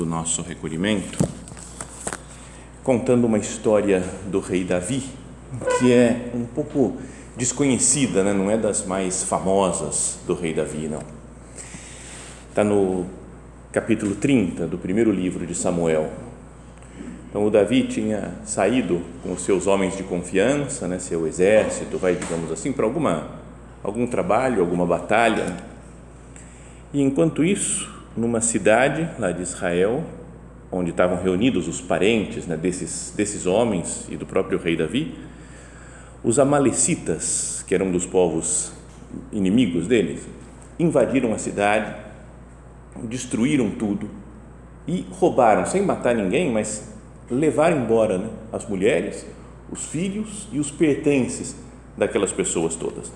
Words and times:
do 0.00 0.06
nosso 0.06 0.40
recolhimento 0.40 1.18
contando 2.82 3.26
uma 3.26 3.36
história 3.36 4.02
do 4.30 4.40
rei 4.40 4.64
Davi 4.64 5.02
que 5.78 5.92
é 5.92 6.30
um 6.34 6.46
pouco 6.46 6.96
desconhecida, 7.36 8.24
né? 8.24 8.32
não 8.32 8.50
é 8.50 8.56
das 8.56 8.86
mais 8.86 9.22
famosas 9.24 10.18
do 10.26 10.32
rei 10.32 10.54
Davi, 10.54 10.88
não. 10.88 11.02
Está 12.48 12.64
no 12.64 13.04
capítulo 13.70 14.14
30 14.14 14.66
do 14.66 14.78
primeiro 14.78 15.12
livro 15.12 15.46
de 15.46 15.54
Samuel. 15.54 16.10
Então, 17.28 17.44
o 17.44 17.50
Davi 17.50 17.82
tinha 17.82 18.36
saído 18.46 19.02
com 19.22 19.34
os 19.34 19.42
seus 19.42 19.66
homens 19.66 19.98
de 19.98 20.02
confiança, 20.02 20.88
né, 20.88 20.98
seu 20.98 21.26
exército, 21.26 21.98
vai, 21.98 22.14
digamos 22.14 22.50
assim, 22.50 22.72
para 22.72 22.86
alguma, 22.86 23.32
algum 23.82 24.06
trabalho, 24.06 24.62
alguma 24.62 24.86
batalha. 24.86 25.58
E 26.90 27.02
enquanto 27.02 27.44
isso, 27.44 27.89
numa 28.16 28.40
cidade 28.40 29.08
lá 29.18 29.32
de 29.32 29.42
Israel, 29.42 30.04
onde 30.70 30.90
estavam 30.90 31.20
reunidos 31.22 31.68
os 31.68 31.80
parentes 31.80 32.46
né, 32.46 32.56
desses, 32.56 33.12
desses 33.16 33.46
homens 33.46 34.06
e 34.08 34.16
do 34.16 34.26
próprio 34.26 34.58
rei 34.58 34.76
Davi, 34.76 35.14
os 36.22 36.38
Amalecitas, 36.38 37.64
que 37.66 37.74
eram 37.74 37.86
um 37.86 37.92
dos 37.92 38.06
povos 38.06 38.72
inimigos 39.32 39.86
deles, 39.86 40.28
invadiram 40.78 41.32
a 41.32 41.38
cidade, 41.38 41.94
destruíram 43.04 43.70
tudo 43.70 44.08
e 44.86 45.06
roubaram, 45.10 45.66
sem 45.66 45.82
matar 45.82 46.14
ninguém, 46.14 46.50
mas 46.50 46.92
levaram 47.30 47.78
embora 47.78 48.18
né, 48.18 48.28
as 48.52 48.66
mulheres, 48.66 49.26
os 49.70 49.86
filhos 49.86 50.48
e 50.52 50.58
os 50.58 50.70
pertences 50.70 51.56
daquelas 51.96 52.32
pessoas 52.32 52.74
todas. 52.74 53.12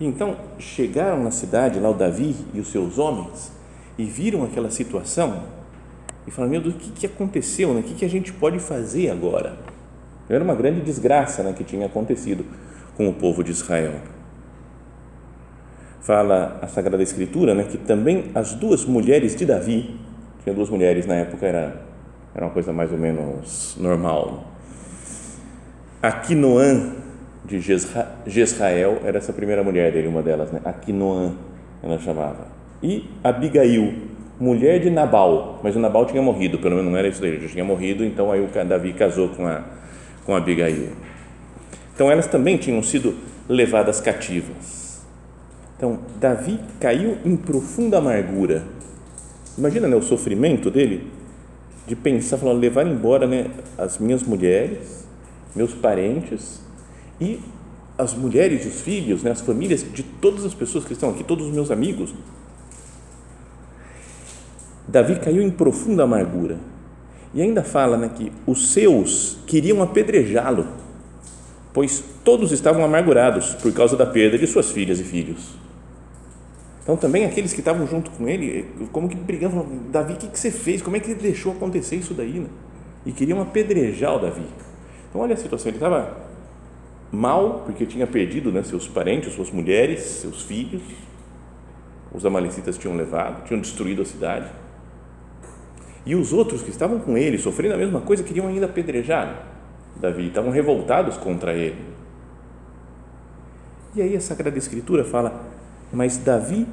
Então 0.00 0.36
chegaram 0.58 1.22
na 1.22 1.30
cidade, 1.30 1.80
lá 1.80 1.90
o 1.90 1.94
Davi 1.94 2.34
e 2.52 2.60
os 2.60 2.68
seus 2.68 2.98
homens, 2.98 3.50
e 3.96 4.04
viram 4.04 4.44
aquela 4.44 4.70
situação 4.70 5.42
e 6.26 6.30
falaram: 6.30 6.52
Meu 6.52 6.60
Deus, 6.60 6.74
o 6.74 6.78
que, 6.78 6.90
que 6.90 7.06
aconteceu? 7.06 7.72
Né? 7.72 7.80
O 7.80 7.82
que, 7.82 7.94
que 7.94 8.04
a 8.04 8.08
gente 8.08 8.32
pode 8.32 8.58
fazer 8.58 9.10
agora? 9.10 9.56
Era 10.28 10.42
uma 10.42 10.54
grande 10.54 10.80
desgraça 10.80 11.42
né, 11.42 11.54
que 11.56 11.62
tinha 11.62 11.86
acontecido 11.86 12.44
com 12.96 13.08
o 13.08 13.14
povo 13.14 13.44
de 13.44 13.52
Israel. 13.52 13.94
Fala 16.00 16.58
a 16.60 16.66
Sagrada 16.66 17.02
Escritura 17.02 17.54
né, 17.54 17.64
que 17.64 17.78
também 17.78 18.30
as 18.34 18.54
duas 18.54 18.84
mulheres 18.84 19.36
de 19.36 19.46
Davi, 19.46 19.98
tinha 20.42 20.54
duas 20.54 20.68
mulheres 20.68 21.06
na 21.06 21.14
época, 21.14 21.46
era, 21.46 21.82
era 22.34 22.44
uma 22.44 22.52
coisa 22.52 22.72
mais 22.72 22.90
ou 22.90 22.98
menos 22.98 23.76
normal. 23.78 24.44
Aquinoã 26.02 26.92
de 27.46 27.60
Jezrael 28.26 29.00
era 29.04 29.18
essa 29.18 29.32
primeira 29.32 29.62
mulher 29.62 29.92
dele, 29.92 30.08
uma 30.08 30.22
delas, 30.22 30.50
né? 30.50 30.60
Aquinoã, 30.64 31.32
ela 31.82 31.98
chamava. 31.98 32.48
E 32.82 33.08
Abigail, 33.22 33.94
mulher 34.38 34.80
de 34.80 34.90
Nabal, 34.90 35.60
mas 35.62 35.76
o 35.76 35.78
Nabal 35.78 36.06
tinha 36.06 36.20
morrido, 36.20 36.58
pelo 36.58 36.76
menos 36.76 36.90
não 36.90 36.98
era 36.98 37.08
isso 37.08 37.20
dele, 37.20 37.40
já 37.40 37.48
tinha 37.48 37.64
morrido, 37.64 38.04
então 38.04 38.30
aí 38.32 38.40
o 38.40 38.48
Davi 38.64 38.92
casou 38.92 39.28
com 39.30 39.46
a 39.46 39.64
com 40.24 40.34
Abigail. 40.34 40.88
Então 41.94 42.10
elas 42.10 42.26
também 42.26 42.56
tinham 42.56 42.82
sido 42.82 43.14
levadas 43.48 44.00
cativas. 44.00 45.06
Então 45.76 46.00
Davi 46.18 46.58
caiu 46.80 47.16
em 47.24 47.36
profunda 47.36 47.98
amargura. 47.98 48.64
Imagina 49.56 49.86
né, 49.86 49.94
o 49.94 50.02
sofrimento 50.02 50.70
dele 50.70 51.06
de 51.86 51.94
pensar, 51.94 52.36
falar, 52.38 52.52
levar 52.52 52.84
embora 52.84 53.26
né, 53.26 53.46
as 53.78 53.98
minhas 53.98 54.24
mulheres, 54.24 55.06
meus 55.54 55.72
parentes 55.72 56.65
e 57.20 57.40
as 57.98 58.14
mulheres 58.14 58.64
e 58.64 58.68
os 58.68 58.80
filhos, 58.80 59.22
né, 59.22 59.30
as 59.30 59.40
famílias 59.40 59.84
de 59.92 60.02
todas 60.02 60.44
as 60.44 60.54
pessoas 60.54 60.84
que 60.84 60.92
estão 60.92 61.10
aqui, 61.10 61.24
todos 61.24 61.46
os 61.46 61.52
meus 61.52 61.70
amigos. 61.70 62.14
Davi 64.86 65.16
caiu 65.18 65.42
em 65.42 65.50
profunda 65.50 66.04
amargura. 66.04 66.58
E 67.34 67.42
ainda 67.42 67.62
fala 67.62 67.96
né, 67.96 68.10
que 68.14 68.32
os 68.46 68.72
seus 68.72 69.38
queriam 69.46 69.82
apedrejá-lo, 69.82 70.66
pois 71.72 72.02
todos 72.24 72.52
estavam 72.52 72.84
amargurados 72.84 73.54
por 73.54 73.72
causa 73.72 73.96
da 73.96 74.06
perda 74.06 74.38
de 74.38 74.46
suas 74.46 74.70
filhas 74.70 75.00
e 75.00 75.04
filhos. 75.04 75.54
Então 76.82 76.96
também 76.96 77.24
aqueles 77.24 77.52
que 77.52 77.58
estavam 77.58 77.86
junto 77.86 78.10
com 78.12 78.28
ele, 78.28 78.64
como 78.92 79.08
que 79.08 79.16
brigavam, 79.16 79.66
Davi, 79.90 80.14
o 80.14 80.16
que, 80.16 80.28
que 80.28 80.38
você 80.38 80.50
fez? 80.50 80.80
Como 80.80 80.96
é 80.96 81.00
que 81.00 81.10
ele 81.10 81.20
deixou 81.20 81.52
acontecer 81.52 81.96
isso 81.96 82.14
daí? 82.14 82.38
Né? 82.38 82.46
E 83.04 83.12
queriam 83.12 83.42
apedrejar 83.42 84.14
o 84.14 84.18
Davi. 84.20 84.46
Então 85.10 85.20
olha 85.20 85.34
a 85.34 85.36
situação, 85.36 85.68
ele 85.68 85.76
estava 85.76 86.25
mal, 87.16 87.62
porque 87.64 87.86
tinha 87.86 88.06
perdido 88.06 88.52
né, 88.52 88.62
seus 88.62 88.86
parentes, 88.86 89.32
suas 89.32 89.50
mulheres, 89.50 90.00
seus 90.00 90.42
filhos, 90.42 90.82
os 92.12 92.24
amalecitas 92.26 92.76
tinham 92.76 92.96
levado, 92.96 93.44
tinham 93.44 93.60
destruído 93.60 94.02
a 94.02 94.04
cidade. 94.04 94.50
E 96.04 96.14
os 96.14 96.32
outros 96.32 96.62
que 96.62 96.70
estavam 96.70 97.00
com 97.00 97.16
ele, 97.16 97.38
sofrendo 97.38 97.74
a 97.74 97.78
mesma 97.78 98.00
coisa, 98.00 98.22
queriam 98.22 98.46
ainda 98.46 98.66
apedrejar 98.66 99.46
Davi, 99.96 100.28
estavam 100.28 100.50
revoltados 100.50 101.16
contra 101.16 101.54
ele. 101.54 101.82
E 103.94 104.02
aí 104.02 104.14
a 104.14 104.20
Sagrada 104.20 104.58
Escritura 104.58 105.04
fala: 105.04 105.42
Mas 105.92 106.18
Davi 106.18 106.66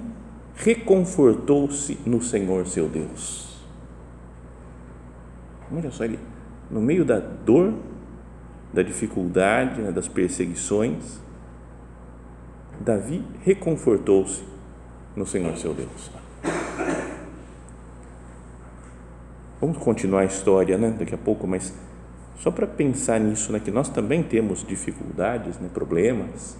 reconfortou-se 0.55 1.97
no 2.05 2.21
Senhor 2.21 2.67
seu 2.67 2.87
Deus. 2.87 3.57
Olha 5.75 5.89
só, 5.89 6.03
ele, 6.03 6.19
no 6.69 6.81
meio 6.81 7.05
da 7.05 7.19
dor, 7.19 7.73
da 8.73 8.81
dificuldade, 8.81 9.81
né, 9.81 9.91
das 9.91 10.07
perseguições, 10.07 11.21
Davi 12.79 13.23
reconfortou-se 13.43 14.43
no 15.15 15.25
Senhor 15.25 15.55
seu 15.57 15.73
Deus. 15.73 16.11
Vamos 19.61 19.77
continuar 19.77 20.21
a 20.21 20.25
história, 20.25 20.77
né, 20.77 20.89
daqui 20.97 21.13
a 21.13 21.17
pouco, 21.17 21.47
mas 21.47 21.73
só 22.39 22.51
para 22.51 22.67
pensar 22.67 23.19
nisso, 23.19 23.53
né, 23.53 23.59
que 23.59 23.71
nós 23.71 23.87
também 23.87 24.23
temos 24.23 24.65
dificuldades, 24.65 25.59
né, 25.59 25.69
problemas, 25.71 26.57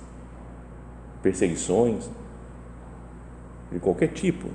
perseguições 1.22 2.10
de 3.72 3.80
qualquer 3.80 4.10
tipo. 4.10 4.50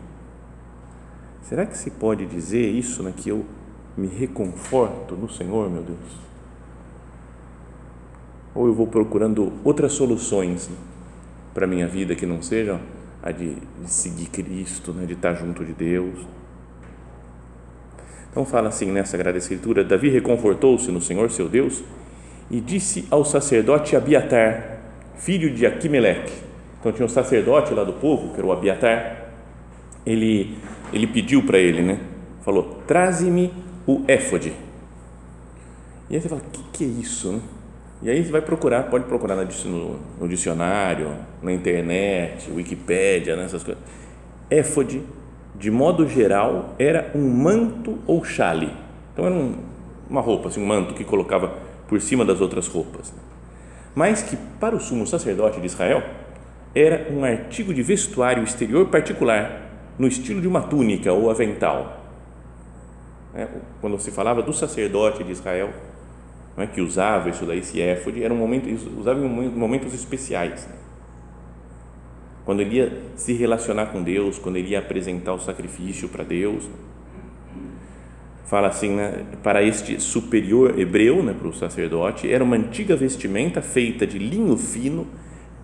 Será 1.43 1.67
que 1.67 1.77
se 1.77 1.91
pode 1.91 2.25
dizer 2.25 2.71
isso, 2.71 3.03
né, 3.03 3.13
que 3.15 3.29
eu 3.29 3.45
me 3.97 4.07
reconforto 4.07 5.17
no 5.17 5.29
Senhor, 5.29 5.69
meu 5.69 5.83
Deus? 5.83 6.28
Ou 8.55 8.67
eu 8.67 8.75
vou 8.75 8.87
procurando 8.87 9.53
outras 9.65 9.93
soluções 9.93 10.71
para 11.55 11.65
a 11.65 11.69
minha 11.69 11.87
vida 11.87 12.15
que 12.15 12.27
não 12.27 12.43
sejam 12.43 12.81
a 13.23 13.31
de, 13.31 13.55
de 13.55 13.91
seguir 13.91 14.27
Cristo, 14.27 14.93
né, 14.93 15.07
de 15.07 15.15
estar 15.15 15.35
junto 15.35 15.65
de 15.65 15.73
Deus. 15.73 16.27
Então 18.31 18.45
fala 18.45 18.69
assim 18.69 18.91
nessa 18.93 19.13
Sagrada 19.13 19.39
Escritura: 19.39 19.83
Davi 19.83 20.09
reconfortou-se 20.09 20.91
no 20.91 21.01
Senhor 21.01 21.31
seu 21.31 21.49
Deus 21.49 21.83
e 22.51 22.61
disse 22.61 23.07
ao 23.11 23.25
sacerdote 23.25 23.97
Abiatar, 23.97 24.79
filho 25.17 25.53
de 25.53 25.67
Aquimeleque. 25.67 26.33
Então 26.79 26.93
tinha 26.93 27.07
um 27.07 27.09
sacerdote 27.09 27.75
lá 27.75 27.83
do 27.85 27.95
povo, 27.95 28.33
que 28.33 28.39
era 28.39 28.47
o 28.47 28.53
Abiatar. 28.53 29.33
Ele, 30.07 30.57
ele 30.93 31.07
pediu 31.07 31.45
para 31.45 31.59
ele, 31.59 31.83
né? 31.83 32.01
Falou: 32.43 32.83
traze-me 32.87 33.53
o 33.87 34.03
éfode. 34.07 34.53
E 36.09 36.15
aí 36.15 36.23
você 36.23 36.29
fala: 36.29 36.41
o 36.41 36.51
que, 36.51 36.63
que 36.73 36.85
é 36.85 36.87
isso? 36.87 37.33
Né? 37.33 37.41
E 38.01 38.09
aí 38.09 38.25
você 38.25 38.31
vai 38.31 38.41
procurar, 38.41 38.85
pode 38.85 39.05
procurar 39.05 39.35
no, 39.37 40.29
dicionário, 40.29 41.17
na 41.43 41.53
internet, 41.53 42.51
Wikipédia, 42.51 43.37
nessas 43.37 43.63
coisas. 43.63 43.83
Éfode 44.49 45.03
de 45.59 45.71
modo 45.71 46.09
geral, 46.09 46.75
era 46.79 47.11
um 47.15 47.29
manto 47.29 47.99
ou 48.07 48.25
chale. 48.25 48.73
Então 49.13 49.27
era 49.27 49.35
um, 49.35 49.57
uma 50.09 50.21
roupa, 50.21 50.49
assim, 50.49 50.63
um 50.63 50.67
manto 50.67 50.95
que 50.95 51.05
colocava 51.05 51.53
por 51.89 52.01
cima 52.01 52.25
das 52.25 52.41
outras 52.41 52.69
roupas. 52.69 53.13
Mas 53.95 54.23
que 54.23 54.37
para 54.61 54.77
o 54.77 54.81
sumo 54.81 55.07
sacerdote 55.07 55.61
de 55.61 55.67
Israel 55.67 56.03
era 56.75 57.13
um 57.13 57.25
artigo 57.25 57.75
de 57.75 57.83
vestuário 57.83 58.45
exterior 58.45 58.87
particular, 58.87 59.67
no 59.99 60.07
estilo 60.07 60.41
de 60.41 60.47
uma 60.47 60.63
túnica 60.63 61.13
ou 61.13 61.29
avental. 61.29 62.05
É, 63.35 63.49
quando 63.81 63.99
se 63.99 64.13
falava 64.13 64.41
do 64.43 64.53
sacerdote 64.53 65.25
de 65.25 65.33
Israel, 65.33 65.71
não 66.59 66.65
é, 66.65 66.67
que 66.67 66.81
usava 66.81 67.31
isso 67.31 67.47
daí, 67.47 67.61
esse 67.61 67.81
éfode, 67.81 68.21
era 68.21 68.35
um 68.35 68.37
momento, 68.37 68.69
usava 68.99 69.25
em 69.25 69.29
momentos 69.29 69.95
especiais. 69.95 70.67
Né? 70.67 70.75
Quando 72.45 72.61
ele 72.63 72.79
ia 72.79 72.93
se 73.15 73.33
relacionar 73.33 73.87
com 73.87 74.03
Deus, 74.03 74.41
quando 74.41 74.57
ele 74.57 74.71
ia 74.71 74.81
apresentar 74.81 75.35
o 75.35 75.39
sacrifício 75.39 76.09
para 76.09 76.25
Deus. 76.25 76.69
Fala 78.45 78.67
assim, 78.67 78.97
né, 78.97 79.25
para 79.41 79.63
este 79.63 80.01
superior 80.01 80.77
hebreu, 80.81 81.23
né, 81.23 81.33
para 81.33 81.47
o 81.47 81.55
sacerdote, 81.55 82.29
era 82.29 82.43
uma 82.43 82.57
antiga 82.57 82.97
vestimenta 82.97 83.63
feita 83.63 84.05
de 84.05 84.19
linho 84.19 84.57
fino, 84.57 85.07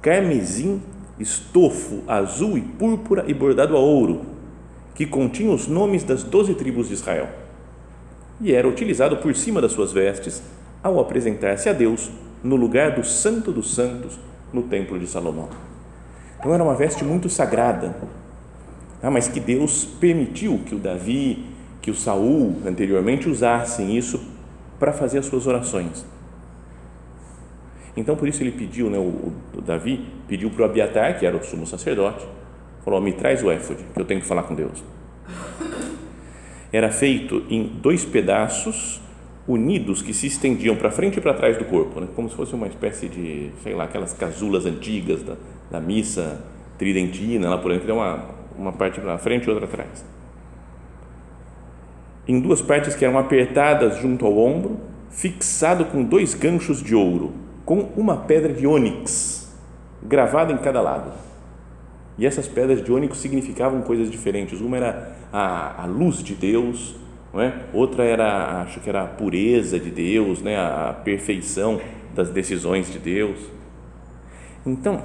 carmesim 0.01 0.81
estofo 1.19 2.05
azul 2.07 2.57
e 2.57 2.61
púrpura 2.61 3.25
e 3.27 3.35
bordado 3.35 3.77
a 3.77 3.81
ouro, 3.81 4.27
que 4.95 5.07
continha 5.07 5.51
os 5.51 5.67
nomes 5.67 6.05
das 6.05 6.23
doze 6.23 6.55
tribos 6.55 6.87
de 6.87 6.95
Israel. 6.95 7.29
E 8.41 8.53
era 8.53 8.69
utilizado 8.69 9.17
por 9.17 9.35
cima 9.35 9.61
das 9.61 9.73
suas 9.73 9.91
vestes 9.91 10.41
ao 10.85 11.01
apresentar-se 11.01 11.69
a 11.69 11.73
Deus 11.73 12.09
no 12.45 12.55
lugar 12.55 12.93
do 12.93 13.03
Santo 13.03 13.51
dos 13.51 13.75
Santos 13.75 14.17
no 14.53 14.63
Templo 14.63 14.97
de 14.97 15.09
Salomão. 15.09 15.49
Então 16.39 16.55
era 16.55 16.63
uma 16.63 16.77
veste 16.77 17.03
muito 17.03 17.29
sagrada, 17.29 17.97
ah, 19.03 19.11
mas 19.11 19.27
que 19.27 19.41
Deus 19.41 19.85
permitiu 19.85 20.61
que 20.65 20.77
o 20.77 20.79
Davi, 20.79 21.47
que 21.83 21.91
o 21.91 21.95
Saul 21.95 22.57
anteriormente 22.65 23.29
usassem 23.29 23.97
isso 23.97 24.21
para 24.79 24.93
fazer 24.93 25.19
as 25.19 25.27
suas 25.27 25.49
orações 25.49 26.07
então, 27.97 28.17
por 28.17 28.29
isso 28.29 28.43
ele 28.43 28.51
pediu, 28.51 28.91
né, 28.91 28.99
o, 28.99 29.33
o 29.57 29.61
Davi 29.61 30.05
pediu 30.27 30.51
para 30.51 30.63
o 30.63 30.65
Abiatar, 30.65 31.19
que 31.19 31.25
era 31.25 31.37
o 31.37 31.45
sumo 31.45 31.67
sacerdote, 31.67 32.27
falou: 32.85 33.01
me 33.01 33.13
traz 33.13 33.43
o 33.43 33.51
éfode, 33.51 33.85
que 33.95 34.01
eu 34.01 34.05
tenho 34.05 34.21
que 34.21 34.27
falar 34.27 34.43
com 34.45 34.55
Deus. 34.55 34.83
Era 36.73 36.91
feito 36.91 37.45
em 37.49 37.67
dois 37.67 38.05
pedaços 38.05 39.01
unidos 39.47 40.01
que 40.01 40.15
se 40.15 40.27
estendiam 40.27 40.75
para 40.77 40.91
frente 40.91 41.19
e 41.19 41.21
para 41.21 41.35
trás 41.35 41.59
do 41.59 41.65
corpo, 41.65 42.01
né, 42.01 42.09
como 42.15 42.29
se 42.29 42.35
fosse 42.35 42.55
uma 42.55 42.67
espécie 42.67 43.09
de, 43.09 43.51
sei 43.63 43.75
lá, 43.75 43.85
aquelas 43.85 44.15
casulas 44.15 44.65
antigas 44.65 45.23
da, 45.23 45.37
da 45.71 45.81
missa 45.81 46.45
tridentina, 46.79 47.51
lá 47.51 47.59
por 47.59 47.73
dentro, 47.73 47.95
uma, 47.95 48.25
uma 48.57 48.73
parte 48.73 49.01
para 49.01 49.19
frente 49.19 49.45
e 49.47 49.51
outra 49.51 49.67
atrás. 49.67 50.05
Em 52.27 52.41
duas 52.41 52.63
partes 52.63 52.95
que 52.95 53.05
eram 53.05 53.19
apertadas 53.19 53.99
junto 53.99 54.25
ao 54.25 54.39
ombro, 54.39 54.81
fixado 55.11 55.85
com 55.85 56.03
dois 56.03 56.35
ganchos 56.35 56.83
de 56.83 56.95
ouro 56.95 57.45
com 57.65 57.81
uma 57.97 58.17
pedra 58.17 58.53
de 58.53 58.67
ônix 58.67 59.55
gravada 60.03 60.53
em 60.53 60.59
cada 60.59 60.81
lado. 60.81 61.13
E 62.17 62.27
essas 62.27 62.47
pedras 62.47 62.83
de 62.83 62.93
ônix 62.93 63.19
significavam 63.19 63.83
coisas 63.83 64.11
diferentes. 64.11 64.61
Uma 64.61 64.77
era 64.77 65.17
a, 65.33 65.83
a 65.83 65.87
luz 65.87 66.23
de 66.23 66.35
Deus, 66.35 66.95
não 67.35 67.43
é? 67.43 67.65
outra 67.73 68.05
era, 68.05 68.63
acho 68.63 68.81
que 68.81 68.89
era 68.89 69.03
a 69.03 69.07
pureza 69.07 69.79
de 69.79 69.91
Deus, 69.91 70.41
né? 70.41 70.57
a, 70.57 70.95
perfeição 71.05 71.81
das 72.15 72.31
decisões 72.31 72.91
de 72.91 72.99
Deus. 72.99 73.39
Então, 74.65 75.03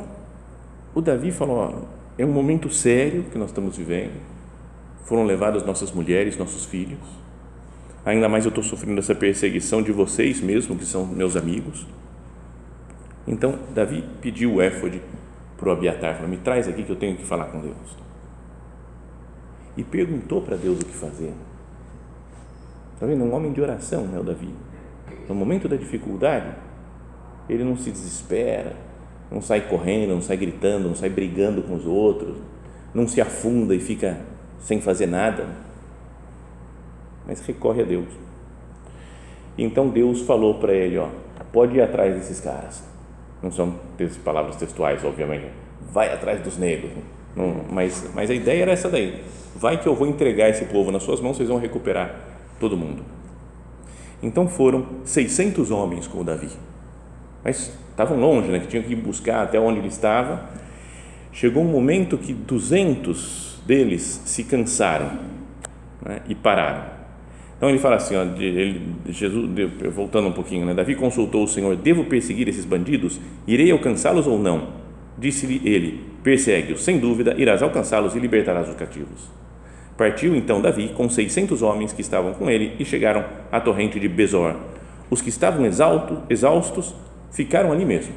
o 0.94 1.02
Davi 1.02 1.32
falou: 1.32 1.58
ó, 1.58 1.74
é 2.18 2.26
um 2.26 2.32
momento 2.32 2.70
sério 2.70 3.24
que 3.24 3.38
nós 3.38 3.50
estamos 3.50 3.76
vivendo. 3.76 4.22
Foram 5.04 5.26
levadas 5.26 5.66
nossas 5.66 5.92
mulheres, 5.92 6.38
nossos 6.38 6.66
filhos. 6.66 7.00
Ainda 8.06 8.30
mais 8.30 8.46
eu 8.46 8.50
estou 8.50 8.64
sofrendo 8.64 9.00
essa 9.00 9.16
perseguição 9.16 9.82
de 9.82 9.92
vocês 9.92 10.40
mesmo, 10.40 10.78
que 10.78 10.86
são 10.86 11.06
meus 11.06 11.36
amigos 11.36 11.86
então, 13.30 13.60
Davi 13.76 14.04
pediu 14.20 14.56
o 14.56 14.62
éfode 14.62 15.00
para 15.56 15.70
o 15.70 15.72
Abiatar, 15.72 16.16
falou, 16.16 16.28
me 16.28 16.38
traz 16.38 16.68
aqui 16.68 16.82
que 16.82 16.90
eu 16.90 16.96
tenho 16.96 17.16
que 17.16 17.24
falar 17.24 17.46
com 17.46 17.60
Deus. 17.60 17.98
E 19.78 19.84
perguntou 19.84 20.42
para 20.42 20.58
Deus 20.58 20.80
o 20.80 20.86
que 20.86 20.96
fazer. 20.96 21.32
Está 23.00 23.06
vendo? 23.06 23.24
Um 23.24 23.34
homem 23.34 23.54
de 23.54 23.62
oração, 23.62 24.04
né, 24.04 24.20
o 24.20 24.24
Davi. 24.24 24.50
No 25.30 25.34
momento 25.34 25.70
da 25.70 25.78
dificuldade, 25.78 26.54
ele 27.48 27.64
não 27.64 27.78
se 27.78 27.90
desespera, 27.90 28.74
não 29.32 29.42
sai 29.42 29.62
correndo, 29.62 30.16
não 30.16 30.22
sai 30.22 30.36
gritando, 30.36 30.90
não 30.90 30.96
sai 30.96 31.10
brigando 31.10 31.62
com 31.62 31.76
os 31.76 31.86
outros, 31.86 32.36
não 32.94 33.08
se 33.08 33.22
afunda 33.22 33.74
e 33.74 33.80
fica 33.80 34.20
sem 34.60 34.82
fazer 34.82 35.06
nada, 35.06 35.48
mas 37.26 37.40
recorre 37.40 37.84
a 37.84 37.86
Deus. 37.86 38.10
Então 39.58 39.88
Deus 39.88 40.22
falou 40.24 40.56
para 40.56 40.74
ele, 40.74 40.98
ó, 40.98 41.08
pode 41.54 41.78
ir 41.78 41.82
atrás 41.82 42.14
desses 42.16 42.42
caras 42.42 42.84
não 43.42 43.52
são 43.52 43.74
palavras 44.24 44.56
textuais, 44.58 45.04
obviamente, 45.04 45.46
vai 45.92 46.14
atrás 46.14 46.42
dos 46.42 46.58
negros, 46.58 46.92
não, 47.36 47.62
mas, 47.70 48.10
mas 48.14 48.30
a 48.30 48.34
ideia 48.34 48.64
era 48.64 48.72
essa 48.72 48.90
daí, 48.90 49.24
vai 49.56 49.80
que 49.80 49.88
eu 49.88 49.96
vou 49.96 50.08
entregar 50.08 50.50
esse 50.50 50.66
povo 50.66 50.92
nas 50.92 51.04
suas 51.04 51.22
mãos, 51.22 51.38
vocês 51.38 51.48
vão 51.48 51.58
recuperar 51.58 52.29
todo 52.60 52.78
mundo. 52.78 53.04
Então 54.22 54.48
foram 54.48 54.86
600 55.04 55.72
homens 55.72 56.08
com 56.08 56.24
Davi, 56.24 56.50
mas 57.44 57.72
estavam 57.90 58.20
longe, 58.20 58.50
né, 58.50 58.60
que 58.60 58.68
tinham 58.68 58.84
que 58.84 58.94
ir 58.94 58.98
buscar 58.98 59.44
até 59.44 59.60
onde 59.60 59.80
ele 59.80 59.88
estava. 59.88 60.50
Chegou 61.32 61.64
um 61.64 61.72
momento 61.72 62.18
que 62.18 62.34
200 62.34 63.62
deles 63.66 64.22
se 64.26 64.44
cansaram 64.44 65.20
né, 66.04 66.22
e 66.28 66.36
pararam 66.36 67.00
então 67.60 67.70
ele 67.70 67.78
fala 67.78 67.98
assim, 67.98 68.16
ó, 68.16 68.24
ele, 68.24 68.96
Jesus, 69.10 69.50
voltando 69.94 70.30
um 70.30 70.32
pouquinho, 70.32 70.66
né? 70.66 70.74
Davi 70.74 70.96
consultou 70.96 71.44
o 71.44 71.48
Senhor: 71.48 71.76
Devo 71.76 72.06
perseguir 72.06 72.48
esses 72.48 72.64
bandidos? 72.64 73.20
Irei 73.46 73.70
alcançá-los 73.70 74.28
ou 74.28 74.40
não? 74.40 74.70
Disse-lhe 75.18 75.62
ele: 75.66 76.06
Persegue-os, 76.24 76.82
sem 76.82 76.98
dúvida, 76.98 77.36
irás 77.38 77.62
alcançá-los 77.62 78.16
e 78.16 78.20
libertarás 78.20 78.70
os 78.70 78.76
cativos. 78.76 79.30
Partiu 80.00 80.36
então 80.36 80.62
Davi 80.62 80.90
com 80.96 81.08
seiscentos 81.08 81.62
homens 81.62 81.94
que 81.94 82.02
estavam 82.02 82.34
com 82.34 82.50
ele 82.50 82.76
e 82.80 82.86
chegaram 82.86 83.24
à 83.52 83.60
torrente 83.60 84.00
de 84.00 84.08
Besor. 84.08 84.56
Os 85.12 85.22
que 85.22 85.30
estavam 85.30 85.66
exalto, 85.66 86.24
exaustos 86.28 86.96
ficaram 87.30 87.72
ali 87.72 87.86
mesmo. 87.86 88.14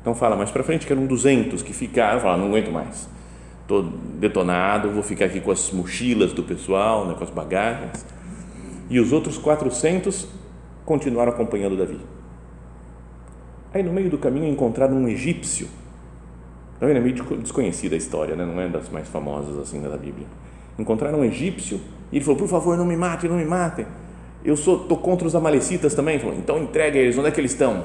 Então 0.00 0.14
fala 0.14 0.36
mais 0.36 0.50
para 0.50 0.62
frente 0.62 0.86
que 0.86 0.92
eram 0.92 1.04
duzentos 1.04 1.62
que 1.62 1.74
ficaram, 1.74 2.20
falaram, 2.20 2.42
não 2.42 2.48
aguento 2.48 2.70
mais 2.70 3.08
estou 3.72 3.82
detonado, 4.18 4.90
vou 4.90 5.02
ficar 5.02 5.26
aqui 5.26 5.40
com 5.40 5.50
as 5.50 5.70
mochilas 5.70 6.32
do 6.32 6.42
pessoal, 6.42 7.06
né, 7.06 7.14
com 7.14 7.24
as 7.24 7.30
bagagens. 7.30 8.04
E 8.90 9.00
os 9.00 9.12
outros 9.12 9.38
400 9.38 10.28
continuaram 10.84 11.32
acompanhando 11.32 11.76
Davi. 11.76 11.98
Aí 13.72 13.82
no 13.82 13.92
meio 13.92 14.10
do 14.10 14.18
caminho 14.18 14.46
encontraram 14.46 14.94
um 14.94 15.08
egípcio. 15.08 15.68
Tá 16.78 16.86
vendo? 16.86 16.98
É 16.98 17.00
meio 17.00 17.14
desconhecida 17.14 17.94
a 17.94 17.98
história, 17.98 18.36
né? 18.36 18.44
não 18.44 18.60
é 18.60 18.68
das 18.68 18.90
mais 18.90 19.08
famosas 19.08 19.58
assim 19.58 19.80
da 19.80 19.96
Bíblia. 19.96 20.26
Encontraram 20.78 21.20
um 21.20 21.24
egípcio 21.24 21.80
e 22.10 22.16
ele 22.16 22.24
falou: 22.24 22.38
Por 22.38 22.48
favor, 22.48 22.76
não 22.76 22.84
me 22.84 22.96
matem, 22.96 23.28
não 23.28 23.36
me 23.36 23.44
matem. 23.44 23.86
Eu 24.44 24.56
sou 24.56 24.78
tô 24.80 24.96
contra 24.96 25.26
os 25.26 25.34
amalecitas 25.34 25.94
também. 25.94 26.14
Ele 26.14 26.22
falou: 26.22 26.38
Então 26.38 26.58
entrega 26.58 26.98
eles, 26.98 27.16
onde 27.16 27.28
é 27.28 27.30
que 27.30 27.40
eles 27.40 27.52
estão? 27.52 27.84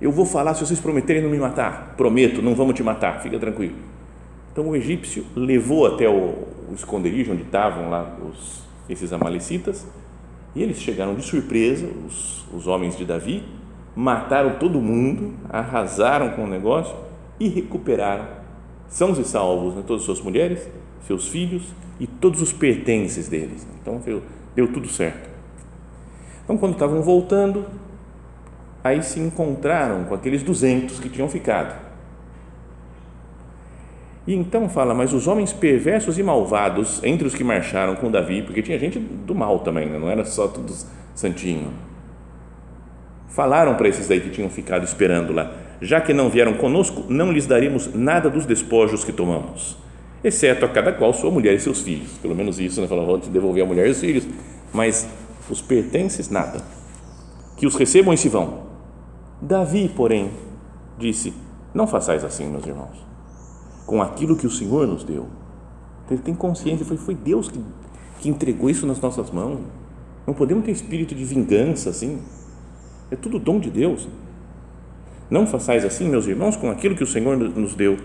Eu 0.00 0.10
vou 0.10 0.26
falar 0.26 0.54
se 0.54 0.66
vocês 0.66 0.80
prometerem 0.80 1.22
não 1.22 1.30
me 1.30 1.38
matar. 1.38 1.94
Prometo, 1.96 2.42
não 2.42 2.54
vamos 2.54 2.74
te 2.74 2.82
matar, 2.82 3.22
fica 3.22 3.38
tranquilo. 3.38 3.74
Então 4.52 4.68
o 4.68 4.76
egípcio 4.76 5.24
levou 5.34 5.86
até 5.86 6.08
o, 6.08 6.12
o 6.70 6.74
esconderijo 6.74 7.32
onde 7.32 7.42
estavam 7.42 7.90
lá 7.90 8.16
os, 8.28 8.62
esses 8.88 9.12
amalecitas 9.12 9.86
e 10.54 10.62
eles 10.62 10.78
chegaram 10.78 11.14
de 11.14 11.22
surpresa, 11.22 11.88
os, 12.06 12.44
os 12.52 12.66
homens 12.66 12.96
de 12.96 13.04
Davi, 13.04 13.42
mataram 13.96 14.56
todo 14.58 14.80
mundo, 14.80 15.34
arrasaram 15.48 16.30
com 16.30 16.44
o 16.44 16.46
negócio 16.46 16.94
e 17.40 17.48
recuperaram, 17.48 18.26
sãos 18.88 19.18
e 19.18 19.24
salvos, 19.24 19.74
né, 19.74 19.82
todas 19.84 20.02
as 20.02 20.06
suas 20.06 20.20
mulheres, 20.20 20.68
seus 21.06 21.28
filhos 21.28 21.62
e 22.00 22.06
todos 22.06 22.40
os 22.42 22.52
pertences 22.52 23.28
deles. 23.28 23.66
Então 23.80 23.98
deu, 23.98 24.22
deu 24.54 24.72
tudo 24.72 24.88
certo. 24.88 25.30
Então, 26.44 26.58
quando 26.58 26.72
estavam 26.72 27.00
voltando, 27.02 27.64
aí 28.82 29.02
se 29.02 29.18
encontraram 29.18 30.04
com 30.04 30.14
aqueles 30.14 30.42
200 30.42 31.00
que 31.00 31.08
tinham 31.08 31.28
ficado 31.28 31.84
e 34.26 34.34
então 34.34 34.68
fala, 34.70 34.94
mas 34.94 35.12
os 35.12 35.26
homens 35.26 35.52
perversos 35.52 36.18
e 36.18 36.22
malvados 36.22 37.02
entre 37.04 37.26
os 37.26 37.34
que 37.34 37.44
marcharam 37.44 37.94
com 37.94 38.10
Davi, 38.10 38.42
porque 38.42 38.62
tinha 38.62 38.78
gente 38.78 38.98
do 38.98 39.34
mal 39.34 39.58
também, 39.58 39.86
né? 39.86 39.98
não 39.98 40.08
era 40.08 40.24
só 40.24 40.48
todos 40.48 40.86
santinho. 41.14 41.72
Falaram 43.28 43.74
para 43.74 43.88
esses 43.88 44.10
aí 44.10 44.20
que 44.20 44.30
tinham 44.30 44.48
ficado 44.48 44.84
esperando 44.84 45.32
lá, 45.32 45.52
já 45.80 46.00
que 46.00 46.14
não 46.14 46.30
vieram 46.30 46.54
conosco, 46.54 47.04
não 47.08 47.32
lhes 47.32 47.46
daremos 47.46 47.92
nada 47.94 48.30
dos 48.30 48.46
despojos 48.46 49.04
que 49.04 49.12
tomamos, 49.12 49.76
exceto 50.24 50.64
a 50.64 50.68
cada 50.68 50.92
qual 50.92 51.12
sua 51.14 51.30
mulher 51.30 51.54
e 51.54 51.60
seus 51.60 51.82
filhos. 51.82 52.10
Pelo 52.20 52.34
menos 52.34 52.58
isso, 52.58 52.80
né? 52.80 52.88
Falaram, 52.88 53.06
vamos 53.06 53.28
devolver 53.28 53.62
a 53.62 53.66
mulher 53.66 53.86
e 53.86 53.90
os 53.90 54.00
filhos, 54.00 54.26
mas 54.72 55.06
os 55.48 55.62
pertences, 55.62 56.28
nada. 56.30 56.60
Que 57.56 57.66
os 57.66 57.76
recebam 57.76 58.12
e 58.12 58.18
se 58.18 58.28
vão. 58.28 58.64
Davi, 59.40 59.88
porém, 59.94 60.30
disse: 60.98 61.32
Não 61.72 61.86
façais 61.86 62.24
assim, 62.24 62.46
meus 62.46 62.66
irmãos 62.66 63.04
com 63.86 64.02
aquilo 64.02 64.36
que 64.36 64.46
o 64.46 64.50
Senhor 64.50 64.86
nos 64.86 65.04
deu. 65.04 65.26
Ele 66.10 66.20
tem 66.20 66.34
consciência, 66.34 66.84
foi, 66.84 66.96
foi 66.96 67.14
Deus 67.14 67.48
que, 67.48 67.60
que 68.20 68.28
entregou 68.28 68.68
isso 68.70 68.86
nas 68.86 69.00
nossas 69.00 69.30
mãos. 69.30 69.60
Não 70.26 70.34
podemos 70.34 70.64
ter 70.64 70.70
espírito 70.72 71.14
de 71.14 71.24
vingança 71.24 71.90
assim. 71.90 72.18
É 73.10 73.16
tudo 73.16 73.38
dom 73.38 73.58
de 73.58 73.70
Deus. 73.70 74.08
Não 75.30 75.46
façais 75.46 75.84
assim, 75.84 76.08
meus 76.08 76.26
irmãos, 76.26 76.56
com 76.56 76.70
aquilo 76.70 76.94
que 76.94 77.02
o 77.02 77.06
Senhor 77.06 77.36
nos 77.36 77.74
deu, 77.74 77.96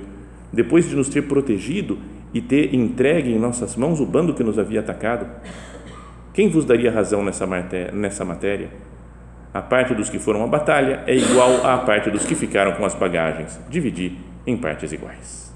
depois 0.52 0.88
de 0.88 0.96
nos 0.96 1.10
ter 1.10 1.24
protegido 1.24 1.98
e 2.34 2.42
ter 2.42 2.74
entregue 2.74 3.32
em 3.32 3.40
nossas 3.40 3.76
mãos 3.76 4.00
o 4.00 4.06
bando 4.06 4.34
que 4.34 4.44
nos 4.44 4.58
havia 4.60 4.80
atacado. 4.80 5.28
Quem 6.34 6.50
vos 6.50 6.66
daria 6.66 6.92
razão 6.92 7.24
nessa 7.24 7.46
matéria? 8.26 8.70
A 9.54 9.62
parte 9.62 9.96
dos 9.96 10.10
que 10.10 10.20
foram 10.20 10.44
à 10.44 10.48
batalha 10.48 11.04
é 11.08 11.16
igual 11.16 11.66
à 11.66 11.80
parte 11.80 12.12
dos 12.12 12.26
que 12.26 12.36
ficaram 12.36 12.74
com 12.74 12.86
as 12.86 12.94
bagagens. 12.94 13.60
Dividir 13.70 14.14
em 14.46 14.56
partes 14.56 14.92
iguais. 14.92 15.52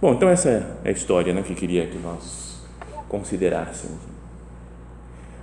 Bom, 0.00 0.12
então 0.12 0.28
essa 0.28 0.48
é 0.84 0.88
a 0.88 0.90
história 0.90 1.32
né, 1.32 1.42
que 1.42 1.54
queria 1.54 1.86
que 1.86 1.98
nós 1.98 2.62
considerássemos. 3.08 3.98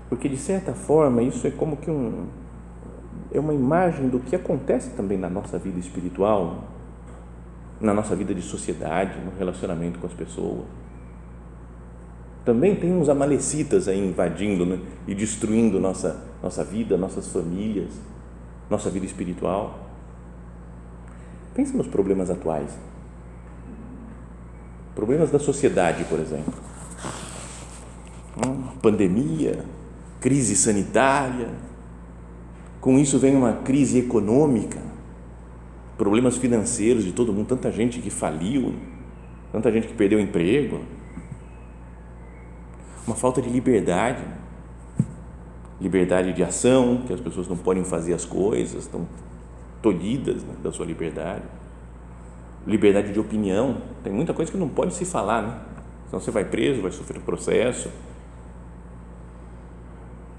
Porque, 0.10 0.28
de 0.28 0.38
certa 0.38 0.74
forma, 0.74 1.22
isso 1.22 1.46
é 1.46 1.52
como 1.52 1.78
que 1.78 1.90
um, 1.90 2.26
é 3.32 3.40
uma 3.40 3.54
imagem 3.54 4.10
do 4.10 4.20
que 4.20 4.36
acontece 4.36 4.90
também 4.92 5.18
na 5.18 5.30
nossa 5.30 5.58
vida 5.58 5.80
espiritual, 5.80 6.64
na 7.80 7.94
nossa 7.94 8.16
vida 8.16 8.34
de 8.34 8.42
sociedade, 8.42 9.20
no 9.20 9.32
relacionamento 9.38 10.00
com 10.00 10.08
as 10.08 10.14
pessoas. 10.14 10.66
Também 12.44 12.76
tem 12.76 12.92
uns 12.94 13.10
amalecitas 13.10 13.88
aí 13.88 14.00
invadindo 14.00 14.66
né, 14.66 14.80
e 15.08 15.14
destruindo 15.14 15.80
nossa, 15.80 16.22
nossa 16.42 16.64
vida, 16.64 16.98
nossas 16.98 17.28
famílias, 17.28 17.92
nossa 18.70 18.90
vida 18.90 19.06
espiritual. 19.06 19.88
Pensa 21.54 21.78
nos 21.78 21.88
problemas 21.88 22.30
atuais 22.30 22.78
Problemas 25.00 25.32
da 25.32 25.40
sociedade, 25.40 26.04
por 26.04 26.20
exemplo. 26.20 26.54
Hum, 28.36 28.64
pandemia, 28.82 29.64
crise 30.20 30.58
sanitária, 30.58 31.48
com 32.82 33.00
isso 33.00 33.18
vem 33.18 33.34
uma 33.34 33.54
crise 33.54 34.00
econômica, 34.00 34.82
problemas 36.00 36.36
financeiros 36.38 37.04
de 37.04 37.12
todo 37.12 37.32
mundo, 37.32 37.46
tanta 37.46 37.72
gente 37.72 38.00
que 38.00 38.10
faliu, 38.10 38.74
tanta 39.52 39.72
gente 39.72 39.88
que 39.88 39.94
perdeu 39.94 40.20
emprego, 40.20 40.82
uma 43.06 43.16
falta 43.16 43.40
de 43.40 43.50
liberdade, 43.50 44.24
liberdade 45.80 46.34
de 46.34 46.44
ação, 46.44 47.04
que 47.06 47.14
as 47.14 47.22
pessoas 47.22 47.48
não 47.48 47.58
podem 47.58 47.84
fazer 47.84 48.14
as 48.14 48.26
coisas, 48.26 48.86
estão 48.86 49.08
tolhidas 49.80 50.44
né, 50.44 50.56
da 50.64 50.72
sua 50.72 50.88
liberdade 50.88 51.44
liberdade 52.66 53.12
de 53.12 53.20
opinião. 53.20 53.82
Tem 54.04 54.12
muita 54.12 54.34
coisa 54.34 54.52
que 54.52 54.58
não 54.58 54.70
pode 54.70 54.94
se 54.94 55.06
falar, 55.06 55.42
né? 55.42 55.60
Senão 56.08 56.22
você 56.22 56.32
vai 56.32 56.46
preso, 56.46 56.82
vai 56.82 56.92
sofrer 56.92 57.22
processo. 57.22 57.90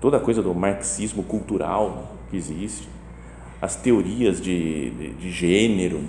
Toda 0.01 0.17
a 0.17 0.21
coisa 0.21 0.43
do 0.43 0.55
marxismo 0.55 1.23
cultural 1.23 2.13
que 2.31 2.37
existe, 2.37 2.89
as 3.61 3.77
teorias 3.77 4.41
de, 4.41 4.91
de, 4.91 5.15
de 5.15 5.31
gênero, 5.31 6.01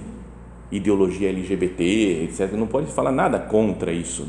ideologia 0.71 1.29
LGBT, 1.29 2.23
etc. 2.23 2.53
Não 2.53 2.67
pode 2.67 2.91
falar 2.91 3.11
nada 3.11 3.39
contra 3.39 3.91
isso. 3.91 4.27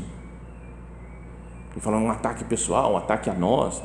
E 1.75 1.79
falar 1.79 1.97
um 1.97 2.09
ataque 2.09 2.43
pessoal, 2.43 2.93
um 2.93 2.97
ataque 2.97 3.29
a 3.29 3.33
nós. 3.33 3.81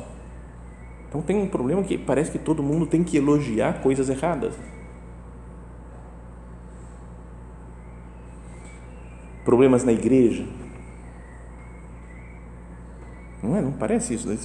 Então 1.07 1.21
tem 1.21 1.37
um 1.37 1.47
problema 1.47 1.81
que 1.83 1.97
parece 1.97 2.31
que 2.31 2.37
todo 2.37 2.61
mundo 2.61 2.85
tem 2.85 3.03
que 3.03 3.17
elogiar 3.17 3.81
coisas 3.81 4.09
erradas. 4.09 4.55
problemas 9.49 9.83
na 9.83 9.91
igreja. 9.91 10.45
Não 13.41 13.57
é? 13.57 13.61
Não 13.61 13.71
parece 13.71 14.13
isso? 14.13 14.27
Né? 14.27 14.37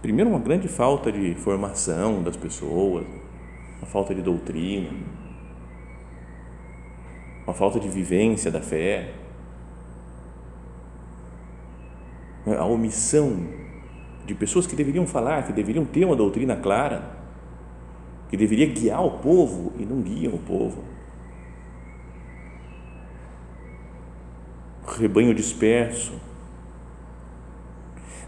Primeiro, 0.00 0.30
uma 0.30 0.38
grande 0.38 0.68
falta 0.68 1.10
de 1.10 1.34
formação 1.34 2.22
das 2.22 2.36
pessoas, 2.36 3.04
falta 3.88 4.14
de 4.14 4.22
doutrina, 4.22 4.90
uma 7.44 7.54
falta 7.54 7.80
de 7.80 7.88
vivência 7.88 8.50
da 8.50 8.60
fé, 8.60 9.12
a 12.46 12.64
omissão 12.64 13.46
de 14.24 14.34
pessoas 14.34 14.66
que 14.66 14.76
deveriam 14.76 15.06
falar, 15.06 15.44
que 15.44 15.52
deveriam 15.52 15.84
ter 15.84 16.04
uma 16.04 16.16
doutrina 16.16 16.56
clara, 16.56 17.16
que 18.28 18.36
deveria 18.36 18.66
guiar 18.66 19.04
o 19.04 19.18
povo 19.18 19.72
e 19.78 19.84
não 19.84 20.00
guiam 20.00 20.34
o 20.34 20.38
povo. 20.38 20.84
rebanho 24.98 25.32
disperso. 25.32 26.12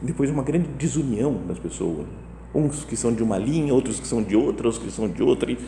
Depois, 0.00 0.30
uma 0.30 0.42
grande 0.42 0.68
desunião 0.68 1.46
das 1.46 1.58
pessoas. 1.58 2.06
Uns 2.54 2.84
que 2.84 2.96
são 2.96 3.12
de 3.12 3.22
uma 3.22 3.38
linha, 3.38 3.72
outros 3.72 4.00
que 4.00 4.06
são 4.06 4.22
de 4.22 4.34
outra, 4.34 4.66
outros 4.66 4.82
que 4.82 4.90
são 4.90 5.08
de 5.08 5.22
outra, 5.22 5.50
e, 5.50 5.58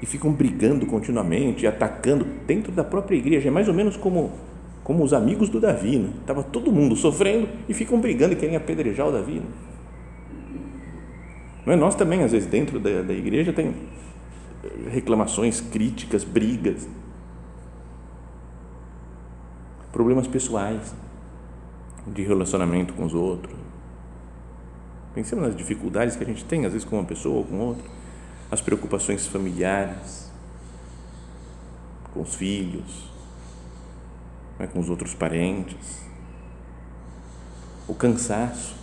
e 0.00 0.06
ficam 0.06 0.32
brigando 0.32 0.86
continuamente, 0.86 1.66
atacando 1.66 2.26
dentro 2.46 2.72
da 2.72 2.82
própria 2.82 3.16
igreja. 3.16 3.48
É 3.48 3.50
mais 3.50 3.68
ou 3.68 3.74
menos 3.74 3.96
como, 3.96 4.32
como 4.82 5.02
os 5.04 5.12
amigos 5.12 5.48
do 5.48 5.60
Davi. 5.60 5.98
Né? 5.98 6.10
Estava 6.20 6.42
todo 6.42 6.72
mundo 6.72 6.96
sofrendo 6.96 7.48
e 7.68 7.74
ficam 7.74 8.00
brigando 8.00 8.32
e 8.32 8.36
querem 8.36 8.56
apedrejar 8.56 9.08
o 9.08 9.12
Davi. 9.12 9.34
Né? 9.34 9.46
Não 11.66 11.72
é? 11.72 11.76
Nós 11.76 11.94
também, 11.94 12.22
às 12.22 12.32
vezes, 12.32 12.48
dentro 12.48 12.78
da, 12.78 13.02
da 13.02 13.12
igreja, 13.12 13.52
tem 13.52 13.74
reclamações, 14.90 15.60
críticas, 15.60 16.24
brigas 16.24 16.88
problemas 19.94 20.26
pessoais, 20.26 20.92
de 22.08 22.22
relacionamento 22.22 22.92
com 22.94 23.04
os 23.04 23.14
outros. 23.14 23.54
Pensemos 25.14 25.44
nas 25.44 25.56
dificuldades 25.56 26.16
que 26.16 26.24
a 26.24 26.26
gente 26.26 26.44
tem, 26.44 26.66
às 26.66 26.72
vezes, 26.72 26.86
com 26.86 26.96
uma 26.96 27.04
pessoa 27.04 27.36
ou 27.36 27.44
com 27.44 27.58
outra, 27.60 27.84
as 28.50 28.60
preocupações 28.60 29.26
familiares, 29.26 30.30
com 32.12 32.22
os 32.22 32.34
filhos, 32.34 33.10
né, 34.58 34.66
com 34.66 34.80
os 34.80 34.90
outros 34.90 35.14
parentes, 35.14 36.02
o 37.86 37.94
cansaço 37.94 38.74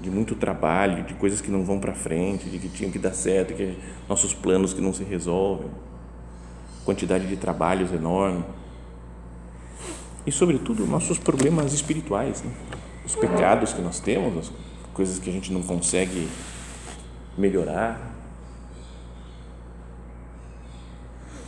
de 0.00 0.10
muito 0.10 0.36
trabalho, 0.36 1.02
de 1.02 1.14
coisas 1.14 1.40
que 1.40 1.50
não 1.50 1.64
vão 1.64 1.80
para 1.80 1.92
frente, 1.92 2.48
de 2.48 2.58
que 2.58 2.68
tinham 2.68 2.92
que 2.92 2.98
dar 3.00 3.12
certo, 3.12 3.54
que 3.54 3.76
nossos 4.08 4.32
planos 4.32 4.72
que 4.72 4.80
não 4.80 4.92
se 4.92 5.02
resolvem, 5.02 5.68
quantidade 6.84 7.26
de 7.26 7.36
trabalhos 7.36 7.92
enorme 7.92 8.44
e, 10.24 10.30
sobretudo, 10.30 10.86
nossos 10.86 11.18
problemas 11.18 11.72
espirituais, 11.72 12.42
né? 12.42 12.52
Os 13.08 13.16
pecados 13.16 13.72
que 13.72 13.80
nós 13.80 13.98
temos, 13.98 14.36
as 14.36 14.52
coisas 14.92 15.18
que 15.18 15.30
a 15.30 15.32
gente 15.32 15.50
não 15.50 15.62
consegue 15.62 16.28
melhorar. 17.38 17.98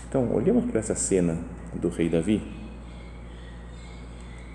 Então, 0.08 0.34
olhemos 0.34 0.64
para 0.64 0.80
essa 0.80 0.94
cena 0.94 1.38
do 1.74 1.90
rei 1.90 2.08
Davi 2.08 2.42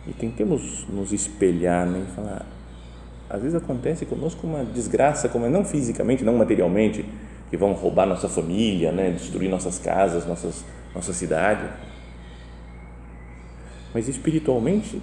e 0.07 0.13
tentemos 0.13 0.85
nos 0.89 1.13
espelhar 1.13 1.85
né, 1.85 2.07
e 2.09 2.15
falar. 2.15 2.45
Às 3.29 3.41
vezes 3.41 3.55
acontece 3.55 4.05
conosco 4.07 4.47
uma 4.47 4.65
desgraça, 4.65 5.29
como 5.29 5.45
é, 5.45 5.50
não 5.50 5.63
fisicamente, 5.63 6.24
não 6.24 6.35
materialmente, 6.35 7.05
que 7.51 7.55
vão 7.55 7.74
roubar 7.74 8.07
nossa 8.07 8.27
família, 8.27 8.91
né, 8.91 9.12
destruir 9.12 9.47
nossas 9.47 9.77
casas, 9.77 10.25
nossas, 10.25 10.65
nossa 10.93 11.13
cidade 11.13 11.69
mas 13.95 14.09
espiritualmente, 14.09 15.01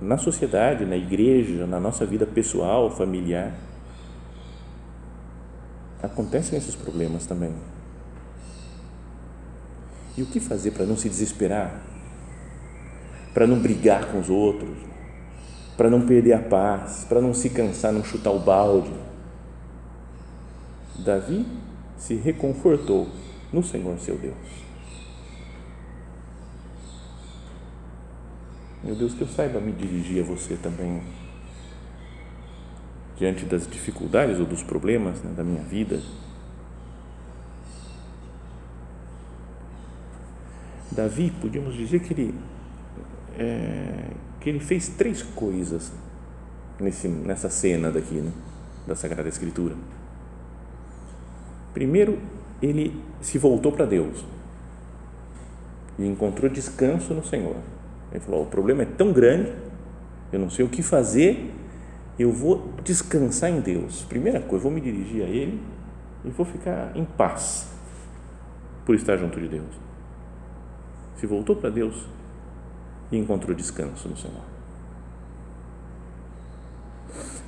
na 0.00 0.16
sociedade, 0.16 0.86
na 0.86 0.96
igreja, 0.96 1.66
na 1.66 1.78
nossa 1.78 2.06
vida 2.06 2.24
pessoal, 2.26 2.90
familiar, 2.90 3.52
acontecem 6.02 6.58
esses 6.58 6.74
problemas 6.74 7.26
também. 7.26 7.52
E 10.16 10.22
o 10.22 10.26
que 10.26 10.40
fazer 10.40 10.70
para 10.72 10.86
não 10.86 10.96
se 10.96 11.08
desesperar? 11.08 11.82
Para 13.34 13.46
não 13.46 13.58
brigar 13.58 14.06
com 14.06 14.18
os 14.18 14.30
outros? 14.30 14.76
Para 15.76 15.90
não 15.90 16.06
perder 16.06 16.32
a 16.32 16.40
paz? 16.40 17.04
Para 17.08 17.20
não 17.20 17.32
se 17.32 17.50
cansar, 17.50 17.92
não 17.92 18.02
chutar 18.02 18.30
o 18.30 18.38
balde? 18.38 18.92
Davi 20.98 21.46
se 21.96 22.14
reconfortou 22.14 23.08
no 23.52 23.62
Senhor 23.62 23.98
seu 23.98 24.16
Deus. 24.16 24.69
Meu 28.82 28.94
Deus, 28.94 29.12
que 29.12 29.20
eu 29.20 29.28
saiba 29.28 29.60
me 29.60 29.72
dirigir 29.72 30.22
a 30.22 30.26
você 30.26 30.56
também 30.56 31.02
diante 33.14 33.44
das 33.44 33.68
dificuldades 33.68 34.40
ou 34.40 34.46
dos 34.46 34.62
problemas 34.62 35.22
né, 35.22 35.30
da 35.36 35.44
minha 35.44 35.62
vida. 35.62 36.00
Davi, 40.90 41.30
podíamos 41.42 41.74
dizer 41.74 42.00
que 42.00 42.14
ele, 42.14 42.34
é, 43.38 44.12
que 44.40 44.48
ele 44.48 44.60
fez 44.60 44.88
três 44.88 45.22
coisas 45.22 45.92
nesse, 46.80 47.06
nessa 47.06 47.50
cena 47.50 47.90
daqui, 47.90 48.14
né, 48.14 48.32
da 48.86 48.96
Sagrada 48.96 49.28
Escritura. 49.28 49.76
Primeiro, 51.74 52.18
ele 52.62 52.98
se 53.20 53.36
voltou 53.36 53.72
para 53.72 53.84
Deus 53.84 54.24
e 55.98 56.06
encontrou 56.06 56.50
descanso 56.50 57.12
no 57.12 57.22
Senhor 57.22 57.56
Ele 58.10 58.20
falou: 58.20 58.42
o 58.42 58.46
problema 58.46 58.82
é 58.82 58.86
tão 58.86 59.12
grande, 59.12 59.52
eu 60.32 60.38
não 60.38 60.50
sei 60.50 60.64
o 60.64 60.68
que 60.68 60.82
fazer, 60.82 61.52
eu 62.18 62.32
vou 62.32 62.72
descansar 62.84 63.50
em 63.50 63.60
Deus. 63.60 64.02
Primeira 64.02 64.40
coisa, 64.40 64.62
vou 64.62 64.72
me 64.72 64.80
dirigir 64.80 65.22
a 65.22 65.28
Ele 65.28 65.60
e 66.24 66.30
vou 66.30 66.44
ficar 66.44 66.92
em 66.94 67.04
paz 67.04 67.68
por 68.84 68.94
estar 68.94 69.16
junto 69.16 69.40
de 69.40 69.48
Deus. 69.48 69.68
Se 71.16 71.26
voltou 71.26 71.56
para 71.56 71.70
Deus 71.70 72.06
e 73.12 73.18
encontrou 73.18 73.54
descanso 73.54 74.08
no 74.08 74.16
Senhor. 74.16 74.50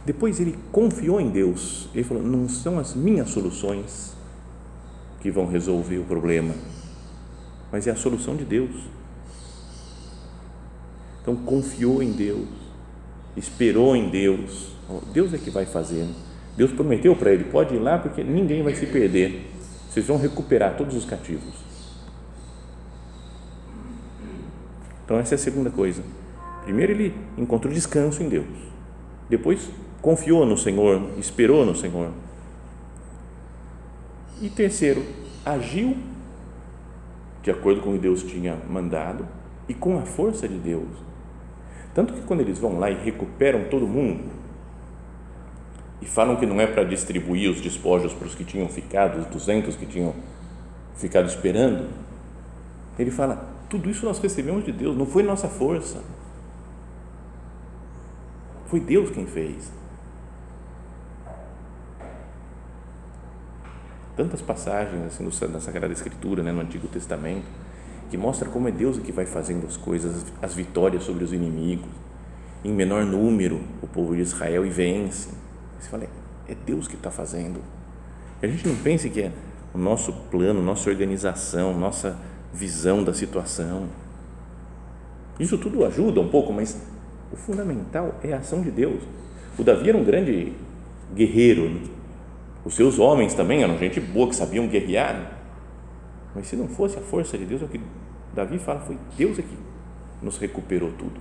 Depois 0.05 0.41
ele 0.41 0.59
confiou 0.73 1.21
em 1.21 1.31
Deus. 1.31 1.89
Ele 1.95 2.05
falou: 2.05 2.23
não 2.23 2.49
são 2.49 2.79
as 2.79 2.95
minhas 2.95 3.31
soluções 3.31 4.17
que 5.21 5.31
vão 5.31 5.47
resolver 5.47 5.99
o 5.99 6.05
problema, 6.05 6.55
mas 7.71 7.87
é 7.87 7.93
a 7.93 7.97
solução 7.97 8.37
de 8.37 8.45
Deus. 8.45 8.71
Então 11.23 11.37
confiou 11.37 12.03
em 12.03 12.13
Deus, 12.13 12.49
esperou 13.37 13.95
em 13.95 14.11
Deus. 14.11 14.73
Deus 15.13 15.33
é 15.33 15.39
que 15.39 15.51
vai 15.51 15.65
fazer. 15.65 16.07
Deus 16.57 16.73
prometeu 16.73 17.15
para 17.15 17.33
ele: 17.33 17.45
pode 17.45 17.75
ir 17.75 17.79
lá 17.79 17.97
porque 17.97 18.23
ninguém 18.25 18.63
vai 18.63 18.75
se 18.75 18.87
perder. 18.87 19.49
Vocês 19.89 20.07
vão 20.07 20.19
recuperar 20.19 20.77
todos 20.77 20.97
os 20.97 21.05
cativos. 21.05 21.55
Então, 25.05 25.19
essa 25.19 25.35
é 25.35 25.37
a 25.37 25.39
segunda 25.39 25.71
coisa. 25.71 26.03
Primeiro, 26.65 26.93
ele 26.93 27.15
encontrou 27.37 27.73
descanso 27.73 28.23
em 28.23 28.29
Deus. 28.29 28.47
Depois, 29.29 29.69
confiou 30.01 30.47
no 30.47 30.57
Senhor, 30.57 31.11
esperou 31.19 31.67
no 31.67 31.77
Senhor. 31.77 32.11
E 34.41 34.49
terceiro, 34.49 35.05
agiu 35.45 35.97
de 37.43 37.51
acordo 37.51 37.81
com 37.81 37.91
o 37.91 37.93
que 37.95 37.99
Deus 37.99 38.23
tinha 38.23 38.57
mandado 38.69 39.27
e 39.69 39.75
com 39.75 39.99
a 39.99 40.03
força 40.03 40.49
de 40.49 40.57
Deus. 40.57 40.89
Tanto 41.95 42.15
que 42.15 42.23
quando 42.23 42.41
eles 42.41 42.59
vão 42.59 42.79
lá 42.79 42.91
e 42.91 42.95
recuperam 42.95 43.65
todo 43.69 43.87
mundo 43.87 44.31
e 46.01 46.07
falam 46.07 46.37
que 46.37 46.47
não 46.47 46.61
é 46.61 46.67
para 46.67 46.85
distribuir 46.85 47.51
os 47.51 47.61
despojos 47.61 48.13
para 48.15 48.27
os 48.27 48.35
que 48.35 48.45
tinham 48.45 48.69
ficado, 48.69 49.21
os 49.21 49.27
200 49.27 49.77
que 49.77 49.87
tinham 49.87 50.15
ficado 50.97 51.29
esperando, 51.29 51.89
ele 52.99 53.11
fala: 53.11 53.49
tudo 53.69 53.91
isso 53.91 54.05
nós 54.05 54.19
recebemos 54.19 54.65
de 54.65 54.73
Deus, 54.73 54.97
não 54.97 55.07
foi 55.07 55.23
nossa 55.23 55.49
força. 55.49 56.03
Foi 58.67 58.81
Deus 58.81 59.11
quem 59.11 59.27
fez. 59.27 59.71
Tantas 64.17 64.43
passagens 64.43 65.05
assim 65.05 65.25
na 65.49 65.61
Sagrada 65.61 65.93
Escritura, 65.93 66.43
né, 66.43 66.53
no 66.53 66.61
Antigo 66.61 66.89
Testamento, 66.89 67.47
que 68.13 68.19
mostra 68.19 68.47
como 68.47 68.69
é 68.69 68.71
Deus 68.71 68.99
que 68.99 69.11
vai 69.11 69.25
fazendo 69.25 69.67
as 69.67 69.79
coisas, 69.79 70.27
as 70.43 70.53
vitórias 70.53 71.03
sobre 71.03 71.25
os 71.25 71.33
inimigos. 71.33 71.89
Em 72.63 72.71
menor 72.71 73.07
número, 73.07 73.59
o 73.81 73.87
povo 73.87 74.15
de 74.15 74.21
Israel 74.21 74.67
e 74.67 74.69
vence. 74.69 75.31
Você 75.81 75.89
fala, 75.89 76.05
é 76.47 76.55
Deus 76.67 76.87
que 76.87 76.95
está 76.95 77.11
fazendo. 77.11 77.63
a 78.43 78.47
gente 78.47 78.69
não 78.69 78.77
pense 78.77 79.09
que 79.09 79.23
é 79.23 79.33
o 79.73 79.79
nosso 79.79 80.13
plano, 80.31 80.63
nossa 80.63 80.91
organização, 80.91 81.73
nossa 81.73 82.19
visão 82.53 83.03
da 83.03 83.15
situação. 83.15 83.89
Isso 85.41 85.57
tudo 85.57 85.83
ajuda 85.83 86.21
um 86.21 86.29
pouco, 86.29 86.53
mas 86.53 86.77
o 87.33 87.37
fundamental 87.37 88.21
é 88.23 88.35
a 88.35 88.41
ação 88.41 88.61
de 88.61 88.71
Deus. 88.71 89.03
O 89.59 89.65
Davi 89.65 89.89
era 89.89 89.97
um 89.97 90.05
grande 90.05 90.53
guerreiro, 91.15 91.67
né? 91.67 91.81
Os 92.63 92.75
seus 92.75 92.99
homens 92.99 93.33
também 93.33 93.63
eram 93.63 93.79
gente 93.79 93.99
boa 94.01 94.29
que 94.29 94.37
sabiam 94.37 94.69
guerrear. 94.69 95.39
Mas 96.35 96.47
se 96.47 96.57
não 96.57 96.69
fosse 96.69 96.99
a 96.99 97.03
força 97.03 97.37
de 97.37 97.45
Deus, 97.45 97.63
é 97.63 97.65
o 97.65 97.69
que 97.69 97.81
Davi 98.35 98.59
fala, 98.59 98.81
foi 98.81 98.99
Deus 99.17 99.39
é 99.39 99.43
que 99.43 99.59
nos 100.23 100.39
recuperou 100.39 100.91
tudo. 100.93 101.21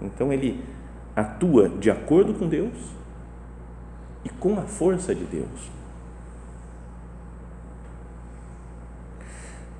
Então 0.00 0.32
ele 0.32 0.64
atua 1.14 1.68
de 1.68 1.90
acordo 1.90 2.34
com 2.34 2.48
Deus 2.48 2.74
e 4.24 4.28
com 4.28 4.58
a 4.58 4.62
força 4.62 5.14
de 5.14 5.24
Deus. 5.24 5.70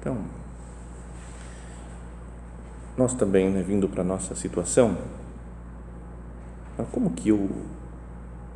Então, 0.01 0.19
nós 2.97 3.15
também, 3.15 3.51
né, 3.51 3.63
vindo 3.63 3.89
para 3.89 4.03
a 4.03 4.05
nossa 4.05 4.35
situação, 4.35 4.99
como 6.93 7.11
que 7.11 7.31
eu 7.31 7.49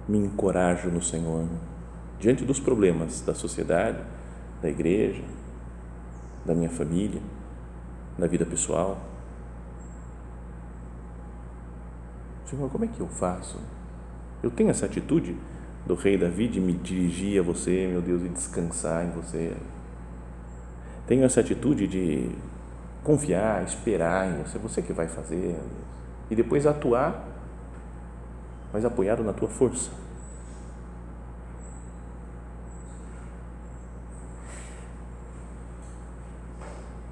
me 0.07 0.19
encorajo 0.19 0.91
no 0.91 1.03
Senhor 1.03 1.47
diante 2.21 2.45
dos 2.45 2.61
problemas 2.61 3.21
da 3.23 3.35
sociedade, 3.35 3.99
da 4.61 4.69
igreja, 4.69 5.23
da 6.45 6.55
minha 6.55 6.71
família, 6.71 7.21
da 8.19 8.27
vida 8.27 8.45
pessoal. 8.45 8.99
Senhor, 12.47 12.71
como 12.71 12.85
é 12.85 12.89
que 12.89 13.01
eu 13.01 13.09
faço? 13.09 13.59
Eu 14.43 14.51
tenho 14.51 14.71
essa 14.71 14.87
atitude 14.87 15.37
do 15.87 15.95
rei 15.95 16.17
Davi 16.17 16.49
de 16.49 16.61
me 16.61 16.73
dirigir 16.73 17.41
a 17.41 17.43
você, 17.43 17.87
meu 17.87 18.01
Deus, 18.01 18.23
e 18.23 18.29
descansar 18.29 19.05
em 19.05 19.11
você. 19.11 19.55
Tenho 21.07 21.25
essa 21.25 21.41
atitude 21.41 21.87
de 21.87 22.31
confiar, 23.03 23.65
esperar 23.65 24.29
em 24.29 24.43
você, 24.43 24.59
você 24.59 24.83
que 24.83 24.93
vai 24.93 25.09
fazer, 25.09 25.59
e 26.31 26.35
depois 26.35 26.67
atuar 26.67 27.29
mas 28.73 28.85
apoiado 28.85 29.23
na 29.23 29.33
tua 29.33 29.49
força. 29.49 29.91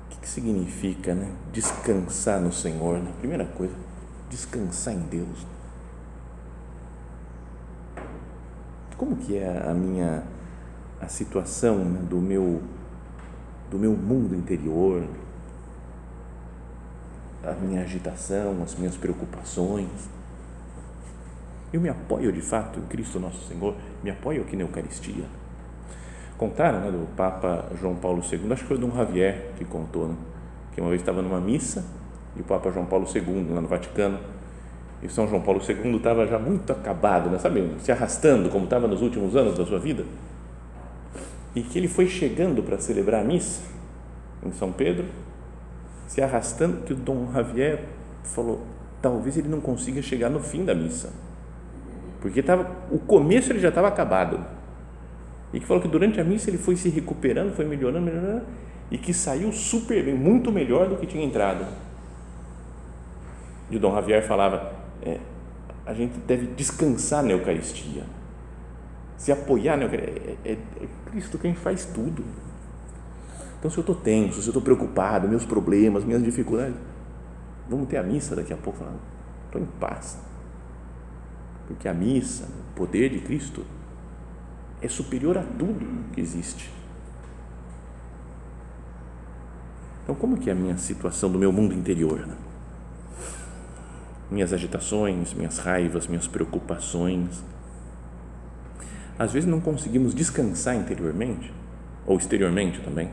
O 0.04 0.08
que, 0.10 0.20
que 0.20 0.25
significa 0.36 1.14
né? 1.14 1.32
descansar 1.50 2.40
no 2.40 2.52
Senhor? 2.52 2.98
Né? 2.98 3.10
Primeira 3.18 3.46
coisa, 3.46 3.74
descansar 4.28 4.92
em 4.92 5.00
Deus. 5.00 5.46
Como 8.98 9.16
que 9.16 9.36
é 9.36 9.66
a 9.66 9.72
minha 9.72 10.22
a 11.00 11.08
situação 11.08 11.78
né, 11.84 12.00
do 12.08 12.16
meu 12.16 12.62
do 13.70 13.78
meu 13.78 13.92
mundo 13.92 14.34
interior, 14.34 15.06
a 17.42 17.52
minha 17.52 17.82
agitação, 17.82 18.62
as 18.62 18.74
minhas 18.74 18.96
preocupações? 18.96 19.88
Eu 21.72 21.80
me 21.80 21.88
apoio 21.88 22.30
de 22.30 22.40
fato 22.40 22.78
em 22.78 22.86
Cristo 22.86 23.18
Nosso 23.18 23.46
Senhor, 23.48 23.74
me 24.02 24.10
apoio 24.10 24.42
aqui 24.42 24.54
na 24.54 24.62
Eucaristia. 24.62 25.24
Contaram 26.36 26.80
né, 26.80 26.90
do 26.90 27.06
Papa 27.16 27.66
João 27.80 27.94
Paulo 27.94 28.22
II, 28.22 28.52
acho 28.52 28.62
que 28.62 28.68
foi 28.68 28.78
Dom 28.78 28.90
Javier 28.94 29.52
que 29.56 29.64
contou, 29.64 30.08
né, 30.08 30.14
que 30.72 30.80
uma 30.80 30.90
vez 30.90 31.00
estava 31.00 31.22
numa 31.22 31.40
missa 31.40 31.84
e 32.36 32.40
o 32.40 32.44
Papa 32.44 32.70
João 32.70 32.84
Paulo 32.84 33.06
II, 33.12 33.54
lá 33.54 33.60
no 33.60 33.68
Vaticano, 33.68 34.18
e 35.02 35.08
São 35.08 35.26
João 35.26 35.40
Paulo 35.40 35.60
II 35.66 35.96
estava 35.96 36.26
já 36.26 36.38
muito 36.38 36.70
acabado, 36.72 37.30
né, 37.30 37.38
sabe, 37.38 37.72
se 37.78 37.90
arrastando, 37.90 38.50
como 38.50 38.64
estava 38.64 38.86
nos 38.86 39.00
últimos 39.00 39.34
anos 39.34 39.56
da 39.56 39.64
sua 39.64 39.78
vida, 39.78 40.04
e 41.54 41.62
que 41.62 41.78
ele 41.78 41.88
foi 41.88 42.06
chegando 42.06 42.62
para 42.62 42.78
celebrar 42.78 43.22
a 43.22 43.24
missa 43.24 43.62
em 44.44 44.52
São 44.52 44.70
Pedro, 44.70 45.06
se 46.06 46.20
arrastando, 46.20 46.82
que 46.82 46.92
o 46.92 46.96
Dom 46.96 47.32
Javier 47.32 47.84
falou: 48.22 48.60
talvez 49.00 49.38
ele 49.38 49.48
não 49.48 49.60
consiga 49.60 50.02
chegar 50.02 50.28
no 50.28 50.38
fim 50.38 50.64
da 50.64 50.74
missa 50.74 51.10
porque 52.26 52.42
tava, 52.42 52.68
o 52.90 52.98
começo 52.98 53.52
ele 53.52 53.60
já 53.60 53.68
estava 53.68 53.86
acabado. 53.86 54.44
E 55.52 55.60
que 55.60 55.66
falou 55.66 55.82
que 55.82 55.88
durante 55.88 56.20
a 56.20 56.24
missa 56.24 56.50
ele 56.50 56.58
foi 56.58 56.76
se 56.76 56.88
recuperando, 56.88 57.54
foi 57.54 57.64
melhorando, 57.64 58.04
melhorando, 58.04 58.42
e 58.90 58.98
que 58.98 59.12
saiu 59.12 59.52
super 59.52 60.04
bem, 60.04 60.14
muito 60.14 60.50
melhor 60.52 60.88
do 60.88 60.96
que 60.96 61.06
tinha 61.06 61.24
entrado. 61.24 61.64
E 63.70 63.76
o 63.76 63.80
Dom 63.80 63.94
Javier 63.94 64.26
falava: 64.26 64.72
é, 65.02 65.18
a 65.84 65.94
gente 65.94 66.18
deve 66.26 66.46
descansar 66.48 67.22
na 67.22 67.30
Eucaristia, 67.30 68.04
se 69.16 69.32
apoiar 69.32 69.76
na 69.76 69.84
Eucaristia. 69.84 70.36
É, 70.44 70.50
é, 70.50 70.52
é 70.52 70.86
Cristo 71.10 71.38
quem 71.38 71.54
faz 71.54 71.84
tudo. 71.86 72.24
Então, 73.58 73.70
se 73.70 73.78
eu 73.78 73.80
estou 73.80 73.94
tenso, 73.94 74.42
se 74.42 74.48
eu 74.48 74.50
estou 74.50 74.62
preocupado, 74.62 75.28
meus 75.28 75.44
problemas, 75.44 76.04
minhas 76.04 76.22
dificuldades, 76.22 76.76
vamos 77.68 77.88
ter 77.88 77.96
a 77.96 78.02
missa 78.02 78.36
daqui 78.36 78.52
a 78.52 78.56
pouco, 78.56 78.84
estou 79.46 79.60
em 79.60 79.66
paz 79.80 80.18
porque 81.66 81.88
a 81.88 81.94
missa, 81.94 82.44
o 82.44 82.74
poder 82.74 83.10
de 83.10 83.20
Cristo, 83.20 83.64
é 84.86 84.88
superior 84.88 85.36
a 85.36 85.42
tudo 85.42 86.04
que 86.12 86.20
existe. 86.20 86.70
Então, 90.02 90.14
como 90.14 90.38
que 90.38 90.48
é 90.48 90.52
a 90.52 90.56
minha 90.56 90.78
situação 90.78 91.30
do 91.30 91.38
meu 91.38 91.52
mundo 91.52 91.74
interior? 91.74 92.24
Né? 92.26 92.36
Minhas 94.30 94.52
agitações, 94.52 95.34
minhas 95.34 95.58
raivas, 95.58 96.06
minhas 96.06 96.28
preocupações. 96.28 97.42
Às 99.18 99.32
vezes 99.32 99.48
não 99.48 99.60
conseguimos 99.60 100.14
descansar 100.14 100.76
interiormente 100.76 101.52
ou 102.06 102.16
exteriormente 102.16 102.80
também, 102.80 103.10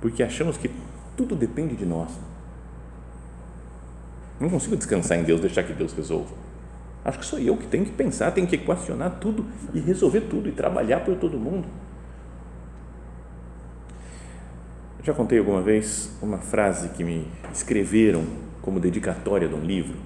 porque 0.00 0.22
achamos 0.22 0.56
que 0.56 0.70
tudo 1.16 1.36
depende 1.36 1.76
de 1.76 1.86
nós. 1.86 2.10
Não 4.40 4.50
consigo 4.50 4.76
descansar 4.76 5.18
em 5.18 5.22
Deus, 5.22 5.40
deixar 5.40 5.62
que 5.62 5.72
Deus 5.72 5.92
resolva 5.92 6.47
Acho 7.08 7.20
que 7.20 7.24
sou 7.24 7.38
eu 7.38 7.56
que 7.56 7.66
tenho 7.66 7.86
que 7.86 7.92
pensar, 7.92 8.32
tenho 8.32 8.46
que 8.46 8.56
equacionar 8.56 9.18
tudo 9.18 9.46
e 9.72 9.80
resolver 9.80 10.20
tudo 10.28 10.46
e 10.46 10.52
trabalhar 10.52 11.00
por 11.00 11.16
todo 11.16 11.38
mundo. 11.38 11.66
Já 15.02 15.14
contei 15.14 15.38
alguma 15.38 15.62
vez 15.62 16.14
uma 16.20 16.36
frase 16.36 16.90
que 16.90 17.02
me 17.02 17.26
escreveram 17.50 18.26
como 18.60 18.78
dedicatória 18.78 19.48
de 19.48 19.54
um 19.54 19.64
livro, 19.64 19.96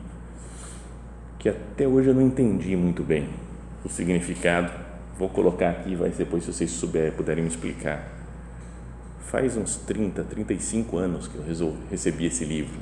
que 1.40 1.48
até 1.48 1.88
hoje 1.88 2.10
eu 2.10 2.14
não 2.14 2.22
entendi 2.22 2.76
muito 2.76 3.02
bem 3.02 3.28
o 3.84 3.88
significado. 3.88 4.70
Vou 5.18 5.28
colocar 5.28 5.70
aqui, 5.70 5.96
vai 5.96 6.10
depois 6.10 6.44
se 6.44 6.52
vocês 6.52 6.70
souberem, 6.70 7.10
puderem 7.10 7.42
me 7.42 7.50
explicar. 7.50 8.12
Faz 9.22 9.56
uns 9.56 9.74
30, 9.74 10.22
35 10.22 10.98
anos 10.98 11.26
que 11.26 11.34
eu 11.34 11.42
resolvi, 11.42 11.80
recebi 11.90 12.26
esse 12.26 12.44
livro. 12.44 12.78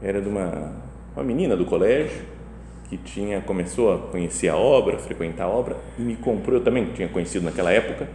Era 0.00 0.22
de 0.22 0.28
uma, 0.28 0.72
uma 1.16 1.24
menina 1.24 1.56
do 1.56 1.64
colégio 1.64 2.37
que 2.88 2.96
tinha 2.96 3.40
começou 3.40 3.94
a 3.94 3.98
conhecer 3.98 4.48
a 4.48 4.56
obra, 4.56 4.98
frequentar 4.98 5.44
a 5.44 5.48
obra 5.48 5.76
e 5.98 6.02
me 6.02 6.16
comprou, 6.16 6.56
eu 6.56 6.64
também 6.64 6.86
tinha 6.92 7.08
conhecido 7.08 7.44
naquela 7.44 7.70
época, 7.70 8.08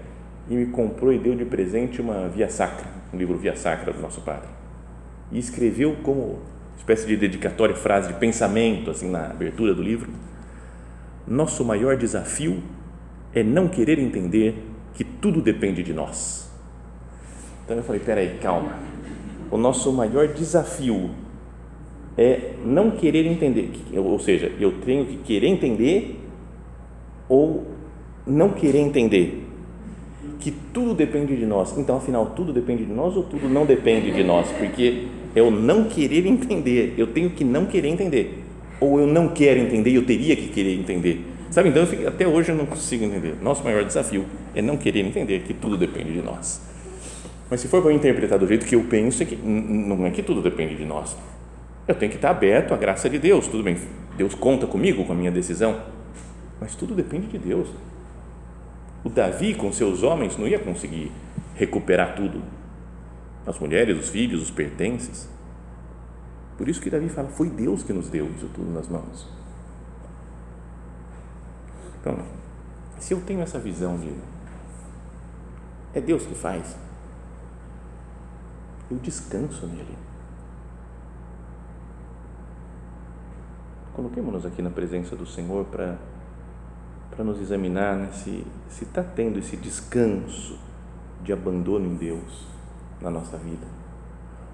e 0.50 0.56
me 0.56 0.66
comprou 0.66 1.14
e 1.14 1.18
deu 1.18 1.36
de 1.36 1.46
presente 1.46 2.02
uma 2.02 2.28
Via 2.28 2.50
Sacra, 2.50 2.86
um 3.14 3.18
livro 3.18 3.38
Via 3.38 3.56
Sacra 3.56 3.94
do 3.94 4.02
nosso 4.02 4.22
padre. 4.22 4.50
E 5.32 5.40
escreveu 5.40 5.96
como 6.04 6.40
espécie 6.78 7.08
de 7.08 7.16
dedicatória, 7.16 7.76
frase 7.76 8.10
de 8.10 8.16
pensamento 8.16 8.92
assim 8.92 9.10
na 9.10 9.28
abertura 9.28 9.74
do 9.74 9.82
livro. 9.82 10.12
Nosso 11.26 11.64
maior 11.64 11.96
desafio 11.96 12.62
é 13.34 13.42
não 13.42 13.68
querer 13.68 14.00
entender 14.00 14.56
que 14.94 15.04
tudo 15.04 15.42
depende 15.42 15.82
de 15.82 15.94
nós. 15.94 16.52
Então 17.64 17.78
eu 17.78 17.84
falei, 17.84 18.02
peraí, 18.02 18.38
calma. 18.42 18.74
O 19.50 19.58
nosso 19.58 19.94
maior 19.94 20.28
desafio 20.28 21.12
é 22.18 22.52
não 22.66 22.92
querer 22.92 23.26
entender, 23.26 23.72
ou 23.96 24.20
seja, 24.20 24.52
eu 24.60 24.72
tenho 24.86 25.06
que 25.06 25.18
querer 25.18 25.48
entender 25.48 26.20
ou 27.28 27.66
não 28.26 28.50
querer 28.50 28.80
entender 28.80 29.44
que 30.40 30.52
tudo 30.74 30.94
depende 30.94 31.36
de 31.36 31.46
nós. 31.46 31.78
Então, 31.78 31.98
afinal, 31.98 32.34
tudo 32.36 32.52
depende 32.52 32.86
de 32.86 32.92
nós 32.92 33.16
ou 33.16 33.24
tudo 33.24 33.48
não 33.48 33.66
depende 33.66 34.12
de 34.12 34.24
nós? 34.24 34.50
Porque 34.52 35.08
eu 35.36 35.50
não 35.50 35.86
querer 35.86 36.26
entender, 36.26 36.94
eu 36.98 37.08
tenho 37.08 37.30
que 37.30 37.44
não 37.44 37.66
querer 37.66 37.88
entender. 37.88 38.44
Ou 38.80 39.00
eu 39.00 39.08
não 39.08 39.30
quero 39.30 39.60
entender 39.60 39.92
eu 39.92 40.06
teria 40.06 40.36
que 40.36 40.50
querer 40.50 40.78
entender. 40.78 41.26
Sabe, 41.50 41.70
então, 41.70 41.86
fico, 41.86 42.08
até 42.08 42.28
hoje 42.28 42.52
eu 42.52 42.56
não 42.56 42.66
consigo 42.66 43.06
entender. 43.06 43.36
Nosso 43.42 43.64
maior 43.64 43.86
desafio 43.86 44.26
é 44.54 44.62
não 44.62 44.76
querer 44.76 45.00
entender 45.00 45.44
que 45.44 45.54
tudo 45.54 45.78
depende 45.78 46.12
de 46.12 46.22
nós. 46.22 46.62
Mas 47.50 47.62
se 47.62 47.68
for 47.68 47.82
para 47.82 47.94
interpretar 47.94 48.38
do 48.38 48.48
jeito 48.48 48.66
que 48.66 48.76
eu 48.76 48.84
penso, 48.84 49.24
é 49.24 49.26
que 49.26 49.36
não 49.36 50.06
é 50.06 50.10
que 50.10 50.24
tudo 50.24 50.42
depende 50.42 50.76
de 50.76 50.86
nós. 50.86 51.16
Eu 51.88 51.96
tenho 51.96 52.10
que 52.12 52.18
estar 52.18 52.30
aberto 52.30 52.74
à 52.74 52.78
graça 52.78 53.10
de 53.10 53.20
Deus. 53.20 53.48
Tudo 53.48 53.64
bem, 53.64 53.78
Deus 54.16 54.34
conta 54.34 54.66
comigo, 54.66 55.06
com 55.06 55.12
a 55.12 55.16
minha 55.16 55.32
decisão. 55.32 55.84
Mas 56.60 56.76
tudo 56.76 56.96
depende 56.96 57.28
de 57.28 57.38
Deus. 57.38 57.70
O 59.04 59.10
Davi, 59.10 59.54
com 59.54 59.72
seus 59.72 60.02
homens, 60.02 60.38
não 60.38 60.48
ia 60.48 60.60
conseguir 60.60 61.12
recuperar 61.56 62.16
tudo. 62.16 62.42
As 63.46 63.60
mulheres, 63.60 63.98
os 63.98 64.10
filhos, 64.10 64.42
os 64.42 64.52
pertences. 64.52 65.30
Por 66.58 66.70
isso 66.70 66.80
que 66.80 66.90
Davi 66.90 67.10
fala: 67.10 67.28
foi 67.28 67.50
Deus 67.50 67.84
que 67.84 67.92
nos 67.92 68.08
deu 68.10 68.30
isso 68.30 68.50
tudo 68.54 68.72
nas 68.72 68.88
mãos. 68.88 69.28
Então, 72.00 72.18
se 73.00 73.14
eu 73.14 73.20
tenho 73.22 73.42
essa 73.42 73.60
visão 73.60 73.98
de 73.98 74.14
é 75.94 76.02
Deus 76.02 76.26
que 76.26 76.34
faz, 76.34 76.76
eu 78.90 78.98
descanso 78.98 79.68
nele. 79.68 79.96
Coloquemos-nos 83.94 84.46
aqui 84.46 84.62
na 84.62 84.72
presença 84.72 85.16
do 85.16 85.26
Senhor 85.26 85.66
para 85.66 85.98
para 87.16 87.24
nos 87.24 87.40
examinar 87.40 87.96
né, 87.96 88.10
se 88.12 88.44
está 88.82 89.04
tendo 89.04 89.38
esse 89.38 89.56
descanso 89.56 90.58
de 91.24 91.32
abandono 91.32 91.86
em 91.86 91.96
Deus 91.96 92.48
na 93.00 93.12
nossa 93.12 93.38
vida. 93.38 93.68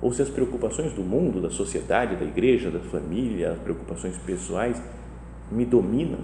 Ou 0.02 0.12
se 0.12 0.22
as 0.22 0.30
preocupações 0.30 0.92
do 0.94 1.02
mundo, 1.02 1.42
da 1.42 1.50
sociedade, 1.50 2.18
da 2.18 2.26
igreja, 2.26 2.70
da 2.70 2.80
família, 2.80 3.54
as 3.54 3.60
preocupações 3.60 4.18
pessoais 4.18 4.82
me 5.50 5.64
dominam, 5.66 6.20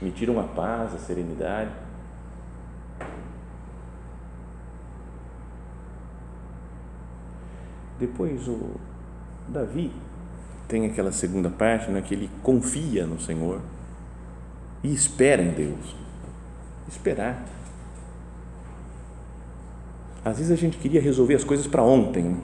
me 0.00 0.10
tiram 0.10 0.40
a 0.40 0.44
paz, 0.44 0.94
a 0.94 0.98
serenidade. 0.98 1.70
Depois 8.00 8.48
o 8.48 8.72
Davi 9.46 9.92
tem 10.72 10.86
aquela 10.86 11.12
segunda 11.12 11.50
parte, 11.50 11.90
né, 11.90 12.00
que 12.00 12.14
ele 12.14 12.30
confia 12.42 13.06
no 13.06 13.20
Senhor 13.20 13.60
e 14.82 14.90
espera 14.90 15.42
em 15.42 15.50
Deus. 15.50 15.94
Esperar. 16.88 17.44
Às 20.24 20.38
vezes 20.38 20.50
a 20.50 20.56
gente 20.56 20.78
queria 20.78 21.00
resolver 21.00 21.34
as 21.34 21.44
coisas 21.44 21.66
para 21.66 21.82
ontem. 21.82 22.24
Né? 22.24 22.36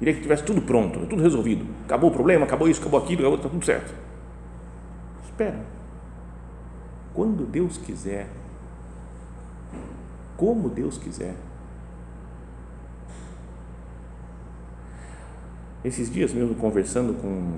Queria 0.00 0.14
que 0.14 0.20
tivesse 0.22 0.42
tudo 0.42 0.60
pronto, 0.60 1.06
tudo 1.06 1.22
resolvido. 1.22 1.64
Acabou 1.84 2.10
o 2.10 2.12
problema, 2.12 2.44
acabou 2.44 2.68
isso, 2.68 2.80
acabou 2.80 2.98
aquilo, 2.98 3.20
acabou, 3.20 3.36
está 3.36 3.48
tudo 3.48 3.64
certo. 3.64 3.94
Espera. 5.24 5.60
Quando 7.14 7.46
Deus 7.46 7.78
quiser, 7.78 8.28
como 10.36 10.68
Deus 10.68 10.98
quiser. 10.98 11.36
Esses 15.84 16.10
dias 16.10 16.32
mesmo 16.32 16.54
conversando 16.54 17.14
com, 17.14 17.52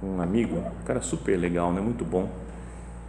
com 0.00 0.16
um 0.16 0.20
amigo, 0.20 0.56
um 0.56 0.84
cara 0.84 1.00
super 1.00 1.36
legal, 1.38 1.72
né? 1.72 1.80
muito 1.80 2.04
bom 2.04 2.28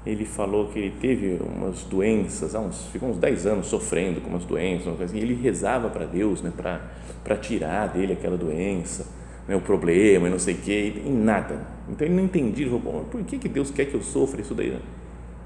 ele 0.06 0.26
falou 0.26 0.68
que 0.68 0.80
ele 0.80 0.96
teve 1.00 1.40
umas 1.42 1.84
doenças, 1.84 2.56
há 2.56 2.60
uns, 2.60 2.88
ficou 2.88 3.10
uns 3.10 3.18
10 3.18 3.46
anos 3.46 3.68
sofrendo 3.68 4.22
com 4.22 4.30
umas 4.30 4.46
doenças, 4.46 5.00
assim, 5.02 5.18
e 5.18 5.22
ele 5.22 5.34
rezava 5.34 5.90
para 5.90 6.06
Deus 6.06 6.42
né, 6.42 6.52
para 6.56 7.38
tirar 7.38 7.88
dele 7.88 8.14
aquela 8.14 8.38
doença, 8.38 9.06
né, 9.48 9.56
o 9.56 9.62
problema 9.62 10.28
e 10.28 10.32
não 10.32 10.40
sei 10.40 10.56
o 10.56 10.58
quê, 10.58 11.02
e 11.06 11.10
nada. 11.10 11.68
Então 11.90 12.08
ele 12.08 12.16
não 12.16 12.24
entendia, 12.24 12.66
ele 12.66 12.80
falou, 12.80 13.04
por 13.06 13.22
que, 13.24 13.38
que 13.38 13.50
Deus 13.50 13.72
quer 13.72 13.86
que 13.86 13.94
eu 13.94 14.02
sofra 14.02 14.42
isso 14.42 14.56
daí? 14.56 14.78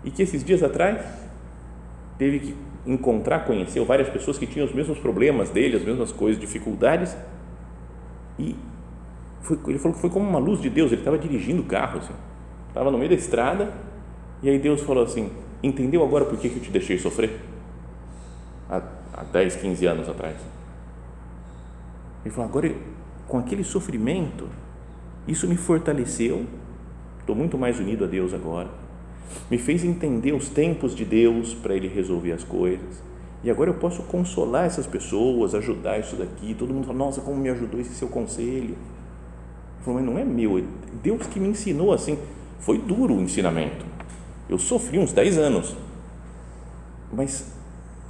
E 0.03 0.12
que 0.12 0.21
esses 0.21 0.43
dias 0.43 0.62
atrás 0.62 1.03
teve 2.17 2.39
que 2.39 2.55
encontrar, 2.86 3.45
conheceu 3.45 3.86
várias 3.86 4.09
pessoas 4.09 4.38
que 4.38 4.45
tinham 4.45 4.67
os 4.67 4.73
mesmos 4.73 4.99
problemas 4.99 5.49
dele, 5.49 5.77
as 5.77 5.83
mesmas 5.83 6.12
coisas, 6.12 6.39
dificuldades, 6.39 7.15
e 8.38 8.55
foi, 9.43 9.60
ele 9.67 9.77
falou 9.77 9.93
que 9.93 10.01
foi 10.01 10.10
como 10.10 10.27
uma 10.27 10.39
luz 10.39 10.60
de 10.62 10.69
Deus, 10.69 10.91
ele 10.91 11.01
estava 11.01 11.17
dirigindo 11.17 11.62
o 11.62 11.65
carro, 11.65 11.99
assim, 11.99 12.13
estava 12.69 12.89
no 12.89 12.97
meio 12.97 13.10
da 13.10 13.15
estrada, 13.15 13.73
e 14.41 14.49
aí 14.49 14.60
Deus 14.60 14.82
falou 14.82 15.03
assim: 15.03 15.32
Entendeu 15.63 16.03
agora 16.03 16.25
por 16.25 16.38
que, 16.38 16.49
que 16.49 16.58
eu 16.58 16.62
te 16.62 16.69
deixei 16.69 16.97
sofrer? 16.97 17.39
Há, 18.69 18.82
há 19.13 19.23
10, 19.23 19.56
15 19.56 19.86
anos 19.86 20.10
atrás. 20.10 20.36
Ele 22.25 22.34
falou: 22.34 22.49
Agora, 22.49 22.75
com 23.25 23.38
aquele 23.38 23.63
sofrimento, 23.63 24.49
isso 25.25 25.47
me 25.47 25.56
fortaleceu. 25.56 26.45
Estou 27.21 27.34
muito 27.34 27.58
mais 27.58 27.79
unido 27.79 28.03
a 28.03 28.08
Deus 28.08 28.34
agora. 28.34 28.69
Me 29.49 29.58
fez 29.58 29.86
entender 29.86 30.34
os 30.34 30.49
tempos 30.49 30.93
de 30.93 31.06
Deus 31.06 31.53
para 31.53 31.73
Ele 31.73 31.88
resolver 31.88 32.34
as 32.34 32.43
coisas. 32.43 33.01
E 33.41 33.49
agora 33.49 33.69
eu 33.69 33.75
posso 33.75 34.03
consolar 34.03 34.65
essas 34.65 34.86
pessoas, 34.86 35.56
ajudar 35.56 35.99
isso 35.99 36.17
daqui. 36.17 36.53
Todo 36.53 36.73
mundo 36.73 36.88
fala: 36.88 36.97
Nossa, 36.97 37.21
como 37.21 37.38
me 37.38 37.49
ajudou 37.49 37.79
esse 37.79 37.95
seu 37.95 38.10
conselho. 38.10 38.75
Falou: 39.84 40.00
Mas 40.00 40.10
não 40.10 40.17
é 40.17 40.24
meu, 40.24 40.58
é 40.58 40.63
Deus 41.02 41.28
que 41.28 41.39
me 41.39 41.50
ensinou 41.50 41.93
assim. 41.93 42.17
Foi 42.60 42.78
duro 42.78 43.15
o 43.15 43.22
ensinamento 43.22 43.93
eu 44.50 44.60
sofri 44.60 45.00
uns 45.00 45.13
10 45.13 45.38
anos, 45.38 45.76
mas 47.12 47.52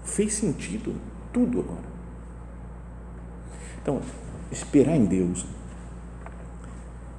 fez 0.03 0.33
sentido 0.33 0.93
tudo 1.31 1.59
agora. 1.59 1.93
Então, 3.81 4.01
esperar 4.51 4.95
em 4.95 5.05
Deus 5.05 5.45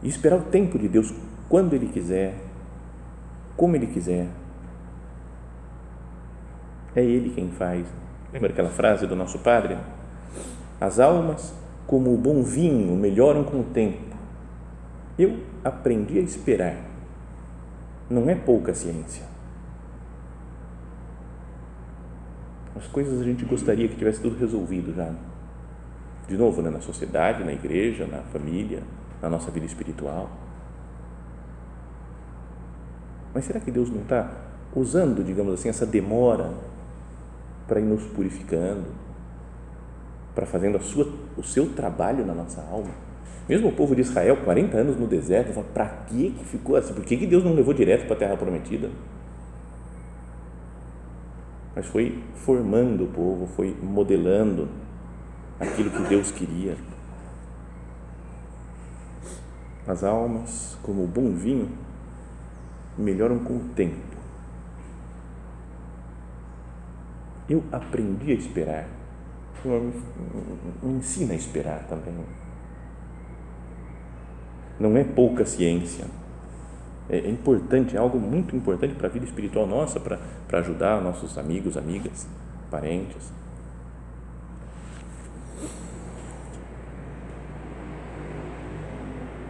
e 0.03 0.09
esperar 0.09 0.38
o 0.38 0.43
tempo 0.43 0.79
de 0.79 0.88
Deus 0.88 1.12
quando 1.49 1.75
Ele 1.75 1.87
quiser, 1.87 2.35
como 3.57 3.77
Ele 3.77 3.87
quiser. 3.87 4.29
É 6.95 7.03
Ele 7.03 7.31
quem 7.31 7.49
faz. 7.51 7.87
Lembra 8.33 8.51
aquela 8.51 8.71
frase 8.71 9.07
do 9.07 9.17
nosso 9.17 9.38
Padre? 9.38 9.79
As 10.81 10.99
almas, 10.99 11.55
como 11.87 12.12
o 12.12 12.19
bom 12.19 12.43
vinho, 12.43 12.97
melhoram 12.97 13.45
com 13.45 13.61
o 13.61 13.64
tempo. 13.64 14.13
Eu 15.18 15.38
aprendi 15.62 16.18
a 16.18 16.22
esperar 16.22 16.94
não 18.09 18.29
é 18.29 18.35
pouca 18.35 18.74
ciência. 18.74 19.22
As 22.77 22.87
coisas 22.88 23.20
a 23.20 23.24
gente 23.24 23.44
gostaria 23.44 23.88
que 23.88 23.96
tivesse 23.96 24.20
tudo 24.20 24.37
resolvido 24.37 24.94
já. 24.94 25.12
De 26.27 26.37
novo, 26.37 26.61
né? 26.61 26.70
na 26.70 26.81
sociedade, 26.81 27.44
na 27.44 27.53
igreja, 27.53 28.07
na 28.07 28.22
família, 28.24 28.83
na 29.22 29.31
nossa 29.31 29.50
vida 29.50 29.66
espiritual. 29.66 30.29
Mas 33.33 33.44
será 33.44 33.61
que 33.61 33.70
Deus 33.70 33.90
não 33.90 34.03
está 34.03 34.31
usando, 34.74 35.24
digamos 35.24 35.55
assim, 35.55 35.68
essa 35.68 35.87
demora 35.87 36.53
para 37.66 37.81
ir 37.81 37.85
nos 37.85 38.05
purificando, 38.05 38.85
para 40.35 40.46
fazendo 40.46 40.81
sua, 40.83 41.12
o 41.37 41.42
seu 41.42 41.72
trabalho 41.74 42.24
na 42.27 42.35
nossa 42.35 42.61
alma? 42.62 43.04
Mesmo 43.49 43.69
o 43.69 43.73
povo 43.73 43.95
de 43.95 44.01
Israel, 44.01 44.39
40 44.45 44.77
anos 44.77 44.97
no 44.99 45.07
deserto, 45.07 45.53
para 45.75 45.87
que 45.87 46.31
que 46.31 46.45
ficou 46.45 46.77
assim? 46.77 46.95
Por 46.95 47.05
que, 47.05 47.17
que 47.17 47.27
Deus 47.27 47.45
não 47.45 47.53
levou 47.53 47.75
direto 47.75 48.07
para 48.07 48.17
a 48.17 48.19
terra 48.19 48.37
prometida? 48.37 48.91
Mas 51.75 51.87
foi 51.87 52.23
formando 52.35 53.05
o 53.05 53.09
povo, 53.09 53.47
foi 53.47 53.77
modelando. 53.83 54.69
aquilo 55.59 55.91
que 55.91 56.03
Deus 56.09 56.31
queria. 56.31 56.77
As 59.87 60.03
almas, 60.03 60.79
como 60.83 61.05
o 61.05 61.07
bom 61.07 61.35
vinho, 61.35 61.71
melhoram 62.97 63.39
com 63.41 63.57
o 63.57 63.65
tempo. 63.75 64.15
Eu 67.49 67.63
aprendi 67.71 68.33
a 68.33 68.35
esperar. 68.35 68.89
O 69.59 69.63
Senhor 69.63 69.81
me, 69.83 69.93
me 70.83 70.99
ensina 70.99 71.35
a 71.35 71.37
esperar 71.37 71.87
também. 71.87 72.15
Não 74.79 74.97
é 74.97 75.05
pouca 75.05 75.45
ciência. 75.45 76.07
É, 77.09 77.19
é 77.19 77.31
importante, 77.31 77.97
é 77.97 77.99
algo 77.99 78.19
muito 78.19 78.57
importante 78.57 78.95
para 78.95 79.07
a 79.07 79.11
vida 79.11 79.25
espiritual 79.25 79.67
nossa, 79.67 80.01
para, 80.01 80.19
para 80.49 80.61
ajudar 80.61 81.03
nossos 81.03 81.37
amigos, 81.37 81.77
amigas, 81.77 82.27
parentes. 82.71 83.33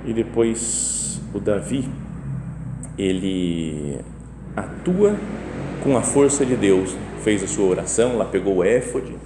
E 0.04 0.12
depois 0.12 1.20
o 1.32 1.40
Davi, 1.40 1.88
ele 2.98 3.98
atua 4.54 5.16
com 5.82 5.96
a 5.96 6.02
força 6.02 6.44
de 6.44 6.56
Deus. 6.56 6.94
Fez 7.22 7.42
a 7.42 7.46
sua 7.46 7.64
oração, 7.64 8.18
lá 8.18 8.26
pegou 8.26 8.56
o 8.56 8.64
éfode, 8.64 9.16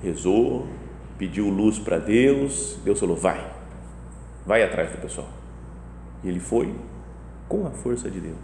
rezou, 0.00 0.68
pediu 1.18 1.48
luz 1.48 1.78
para 1.80 1.98
Deus. 1.98 2.78
Deus 2.84 3.00
falou: 3.00 3.16
vai, 3.16 3.44
vai 4.46 4.62
atrás 4.62 4.90
do 4.90 4.98
pessoal. 4.98 5.28
E 6.22 6.28
ele 6.28 6.40
foi 6.40 6.74
com 7.48 7.66
a 7.66 7.70
força 7.70 8.10
de 8.10 8.20
Deus, 8.20 8.38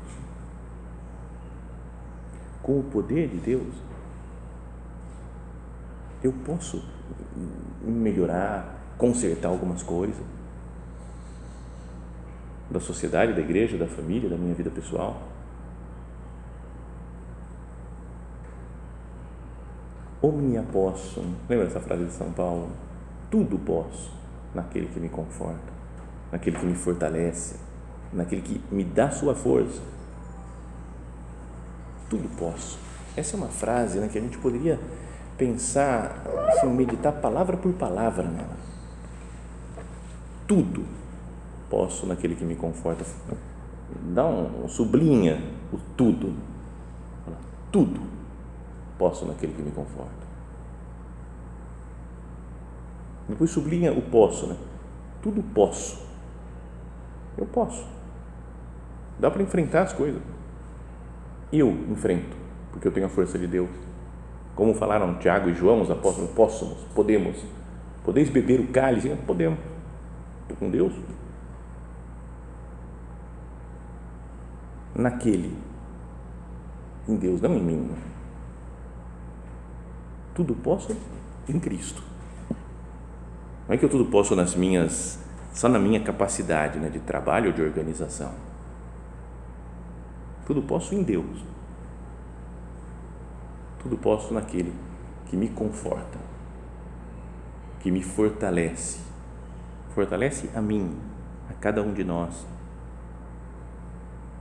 com 2.62 2.80
o 2.80 2.82
poder 2.84 3.28
de 3.28 3.36
Deus. 3.38 3.74
Eu 6.22 6.32
posso 6.44 6.84
melhorar, 7.82 8.76
consertar 8.98 9.48
algumas 9.48 9.82
coisas 9.82 10.22
da 12.70 12.78
sociedade, 12.78 13.32
da 13.32 13.40
igreja, 13.40 13.76
da 13.76 13.86
família, 13.86 14.28
da 14.28 14.36
minha 14.36 14.54
vida 14.54 14.70
pessoal. 14.70 15.20
Omnia 20.22 20.62
posso, 20.70 21.20
lembra 21.48 21.66
essa 21.66 21.80
frase 21.80 22.04
de 22.04 22.12
São 22.12 22.30
Paulo? 22.32 22.70
Tudo 23.30 23.58
posso 23.58 24.12
naquele 24.54 24.86
que 24.86 25.00
me 25.00 25.08
conforta, 25.08 25.72
naquele 26.30 26.58
que 26.58 26.66
me 26.66 26.74
fortalece, 26.74 27.56
naquele 28.12 28.42
que 28.42 28.60
me 28.70 28.84
dá 28.84 29.10
sua 29.10 29.34
força. 29.34 29.80
Tudo 32.08 32.28
posso. 32.36 32.78
Essa 33.16 33.36
é 33.36 33.38
uma 33.38 33.48
frase 33.48 33.98
né, 33.98 34.08
que 34.08 34.18
a 34.18 34.20
gente 34.20 34.38
poderia 34.38 34.78
pensar, 35.36 36.22
assim, 36.48 36.68
meditar 36.68 37.12
palavra 37.14 37.56
por 37.56 37.72
palavra 37.72 38.24
nela. 38.24 38.56
Tudo 40.46 40.84
posso 41.68 42.06
naquele 42.06 42.34
que 42.34 42.44
me 42.44 42.56
conforta. 42.56 43.04
Dá 44.12 44.26
um, 44.26 44.68
sublinha 44.68 45.40
o 45.72 45.78
tudo. 45.96 46.34
Tudo 47.70 48.00
posso 48.98 49.24
naquele 49.24 49.52
que 49.52 49.62
me 49.62 49.70
conforta. 49.70 50.28
Depois 53.28 53.50
sublinha 53.50 53.92
o 53.92 54.02
posso, 54.02 54.48
né? 54.48 54.56
Tudo 55.22 55.42
posso. 55.54 56.09
Eu 57.40 57.46
posso. 57.46 57.84
Dá 59.18 59.30
para 59.30 59.42
enfrentar 59.42 59.82
as 59.82 59.92
coisas. 59.92 60.22
Eu 61.52 61.70
enfrento, 61.90 62.36
porque 62.70 62.86
eu 62.86 62.92
tenho 62.92 63.06
a 63.06 63.08
força 63.08 63.36
de 63.38 63.46
Deus. 63.46 63.70
Como 64.54 64.74
falaram 64.74 65.18
Tiago 65.18 65.48
e 65.48 65.54
João, 65.54 65.80
os 65.80 65.90
apóstolos, 65.90 66.30
possamos, 66.30 66.78
podemos. 66.94 67.36
Podeis 68.04 68.28
beber 68.28 68.60
o 68.60 68.68
cálice? 68.68 69.16
Podemos. 69.26 69.58
Estou 70.42 70.56
com 70.56 70.70
Deus. 70.70 70.92
naquele, 75.00 75.56
em 77.08 77.16
Deus, 77.16 77.40
não 77.40 77.54
em 77.54 77.62
mim. 77.62 77.90
Tudo 80.34 80.54
posso 80.54 80.96
em 81.48 81.58
Cristo. 81.58 82.02
Não 83.66 83.74
é 83.74 83.78
que 83.78 83.84
eu 83.84 83.88
tudo 83.88 84.06
posso 84.06 84.34
nas 84.36 84.54
minhas, 84.54 85.18
só 85.52 85.68
na 85.68 85.78
minha 85.78 86.00
capacidade 86.00 86.78
né, 86.78 86.88
de 86.88 87.00
trabalho 87.00 87.48
ou 87.48 87.52
de 87.52 87.62
organização. 87.62 88.32
Tudo 90.46 90.62
posso 90.62 90.94
em 90.94 91.02
Deus. 91.02 91.44
Tudo 93.80 93.96
posso 93.96 94.34
naquele 94.34 94.74
que 95.26 95.36
me 95.36 95.48
conforta, 95.48 96.18
que 97.80 97.90
me 97.90 98.02
fortalece. 98.02 99.00
Fortalece 99.94 100.50
a 100.54 100.60
mim, 100.60 100.96
a 101.48 101.54
cada 101.54 101.82
um 101.82 101.92
de 101.92 102.04
nós 102.04 102.46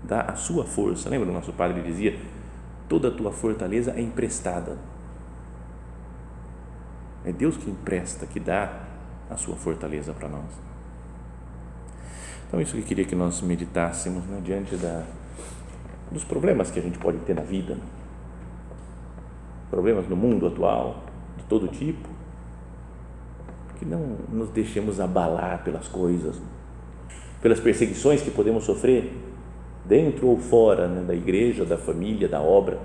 dá 0.03 0.21
a 0.21 0.35
sua 0.35 0.65
força. 0.65 1.09
Lembra 1.09 1.29
o 1.29 1.33
nosso 1.33 1.53
padre 1.53 1.81
dizia: 1.81 2.19
toda 2.87 3.09
a 3.09 3.11
tua 3.11 3.31
fortaleza 3.31 3.91
é 3.91 4.01
emprestada. 4.01 4.77
É 7.23 7.31
Deus 7.31 7.57
que 7.57 7.69
empresta, 7.69 8.25
que 8.25 8.39
dá 8.39 8.83
a 9.29 9.35
sua 9.35 9.55
fortaleza 9.55 10.13
para 10.13 10.29
nós. 10.29 10.68
Então, 12.49 12.59
isso 12.59 12.75
que 12.75 12.81
queria 12.81 13.05
que 13.05 13.13
nós 13.13 13.43
meditássemos 13.43 14.25
né, 14.25 14.41
diante 14.43 14.75
da, 14.75 15.03
dos 16.11 16.23
problemas 16.23 16.71
que 16.71 16.79
a 16.79 16.81
gente 16.81 16.97
pode 16.97 17.19
ter 17.19 17.35
na 17.35 17.43
vida, 17.43 17.77
problemas 19.69 20.09
no 20.09 20.15
mundo 20.15 20.47
atual, 20.47 21.03
de 21.37 21.43
todo 21.43 21.67
tipo, 21.67 22.09
que 23.77 23.85
não 23.85 24.17
nos 24.31 24.49
deixemos 24.49 24.99
abalar 24.99 25.63
pelas 25.63 25.87
coisas, 25.87 26.41
pelas 27.39 27.59
perseguições 27.59 28.23
que 28.23 28.31
podemos 28.31 28.63
sofrer 28.63 29.15
dentro 29.85 30.25
ou 30.25 30.39
fora 30.39 30.87
né, 30.87 31.03
da 31.03 31.13
igreja, 31.13 31.63
da 31.63 31.77
família, 31.77 32.27
da 32.27 32.41
obra. 32.41 32.79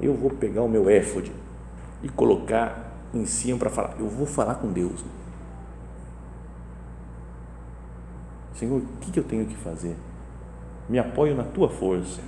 Eu 0.00 0.14
vou 0.14 0.30
pegar 0.30 0.62
o 0.62 0.68
meu 0.68 0.88
éfode 0.88 1.32
e 2.00 2.08
colocar 2.08 2.92
em 3.12 3.26
cima 3.26 3.58
para 3.58 3.70
falar, 3.70 3.96
eu 3.98 4.08
vou 4.08 4.24
falar 4.24 4.54
com 4.54 4.70
Deus. 4.70 5.04
Senhor, 8.56 8.80
o 8.80 9.10
que 9.12 9.18
eu 9.18 9.24
tenho 9.24 9.44
que 9.44 9.54
fazer? 9.54 9.94
Me 10.88 10.98
apoio 10.98 11.36
na 11.36 11.44
tua 11.44 11.68
força, 11.68 12.22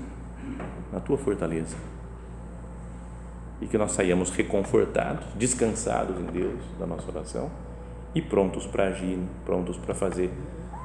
na 0.93 1.01
tua 1.01 1.17
fortaleza. 1.17 1.77
E 3.63 3.67
que 3.67 3.79
nós 3.79 3.93
saiamos 3.93 4.31
reconfortados, 4.31 5.25
descansados 5.37 6.19
em 6.21 6.27
Deus 6.27 6.61
da 6.79 6.87
nossa 6.87 7.11
oração 7.11 7.51
e 8.15 8.21
prontos 8.21 8.67
para 8.67 8.89
agir, 8.89 9.19
prontos 9.47 9.79
para 9.79 9.95
fazer 9.95 10.31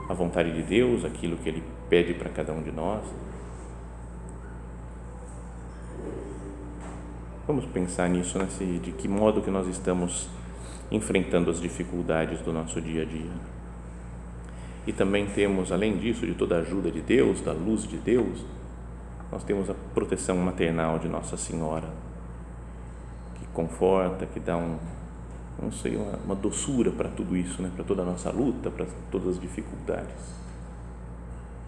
a 0.09 0.13
vontade 0.13 0.53
de 0.53 0.63
Deus, 0.63 1.03
aquilo 1.03 1.35
que 1.37 1.49
Ele 1.49 1.63
pede 1.89 2.13
para 2.13 2.29
cada 2.29 2.53
um 2.53 2.63
de 2.63 2.71
nós. 2.71 3.03
Vamos 7.45 7.65
pensar 7.65 8.09
nisso, 8.09 8.39
né? 8.39 8.47
de 8.81 8.93
que 8.93 9.09
modo 9.09 9.41
que 9.41 9.51
nós 9.51 9.67
estamos 9.67 10.29
enfrentando 10.89 11.51
as 11.51 11.59
dificuldades 11.59 12.39
do 12.39 12.53
nosso 12.53 12.79
dia 12.79 13.01
a 13.01 13.05
dia. 13.05 13.62
E 14.85 14.91
também 14.91 15.27
temos, 15.27 15.71
além 15.71 15.97
disso, 15.97 16.25
de 16.25 16.33
toda 16.33 16.57
a 16.57 16.59
ajuda 16.59 16.91
de 16.91 17.01
Deus, 17.01 17.41
da 17.41 17.53
luz 17.53 17.87
de 17.87 17.97
Deus, 17.97 18.43
nós 19.31 19.43
temos 19.43 19.69
a 19.69 19.73
proteção 19.93 20.37
maternal 20.37 20.99
de 20.99 21.07
Nossa 21.07 21.37
Senhora, 21.37 21.87
que 23.35 23.47
conforta, 23.53 24.25
que 24.25 24.39
dá 24.39 24.57
um, 24.57 24.77
não 25.61 25.71
sei, 25.71 25.95
uma, 25.95 26.17
uma 26.25 26.35
doçura 26.35 26.91
para 26.91 27.09
tudo 27.09 27.35
isso, 27.35 27.61
né? 27.61 27.71
para 27.73 27.83
toda 27.83 28.01
a 28.01 28.05
nossa 28.05 28.29
luta, 28.29 28.69
para 28.69 28.85
todas 29.09 29.29
as 29.29 29.39
dificuldades. 29.39 30.43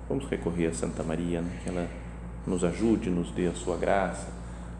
Vamos 0.09 0.25
recorrer 0.25 0.67
a 0.67 0.73
Santa 0.73 1.01
Maria, 1.01 1.41
né? 1.41 1.59
que 1.63 1.69
ela 1.69 1.87
nos 2.45 2.63
ajude, 2.63 3.09
nos 3.09 3.31
dê 3.31 3.47
a 3.47 3.53
sua 3.53 3.77
graça, 3.77 4.27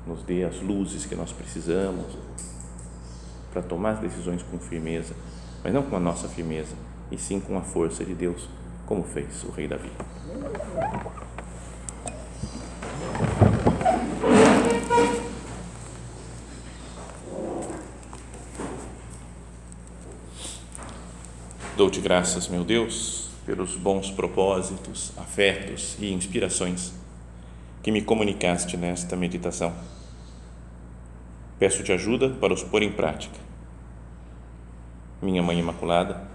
nos 0.05 0.21
dê 0.23 0.43
as 0.43 0.61
luzes 0.61 1.05
que 1.05 1.15
nós 1.15 1.31
precisamos 1.31 2.17
para 3.51 3.61
tomar 3.61 3.91
as 3.91 3.99
decisões 3.99 4.43
com 4.43 4.59
firmeza, 4.59 5.15
mas 5.63 5.73
não 5.73 5.81
com 5.81 5.95
a 5.95 5.99
nossa 5.99 6.27
firmeza, 6.27 6.75
e 7.11 7.17
sim 7.17 7.39
com 7.39 7.57
a 7.57 7.61
força 7.61 8.03
de 8.03 8.13
Deus, 8.13 8.47
como 8.85 9.03
fez 9.03 9.43
o 9.43 9.51
rei 9.51 9.67
Davi. 9.67 9.91
Dou-te 21.77 21.99
graças, 21.99 22.47
meu 22.47 22.63
Deus, 22.63 23.29
pelos 23.45 23.75
bons 23.75 24.09
propósitos, 24.09 25.11
afetos 25.17 25.97
e 25.99 26.13
inspirações 26.13 26.93
que 27.83 27.91
me 27.91 28.01
comunicaste 28.01 28.77
nesta 28.77 29.15
meditação. 29.15 29.73
Peço-te 31.59 31.91
ajuda 31.91 32.29
para 32.29 32.53
os 32.53 32.63
pôr 32.63 32.81
em 32.81 32.91
prática. 32.91 33.37
Minha 35.21 35.43
Mãe 35.43 35.59
Imaculada, 35.59 36.34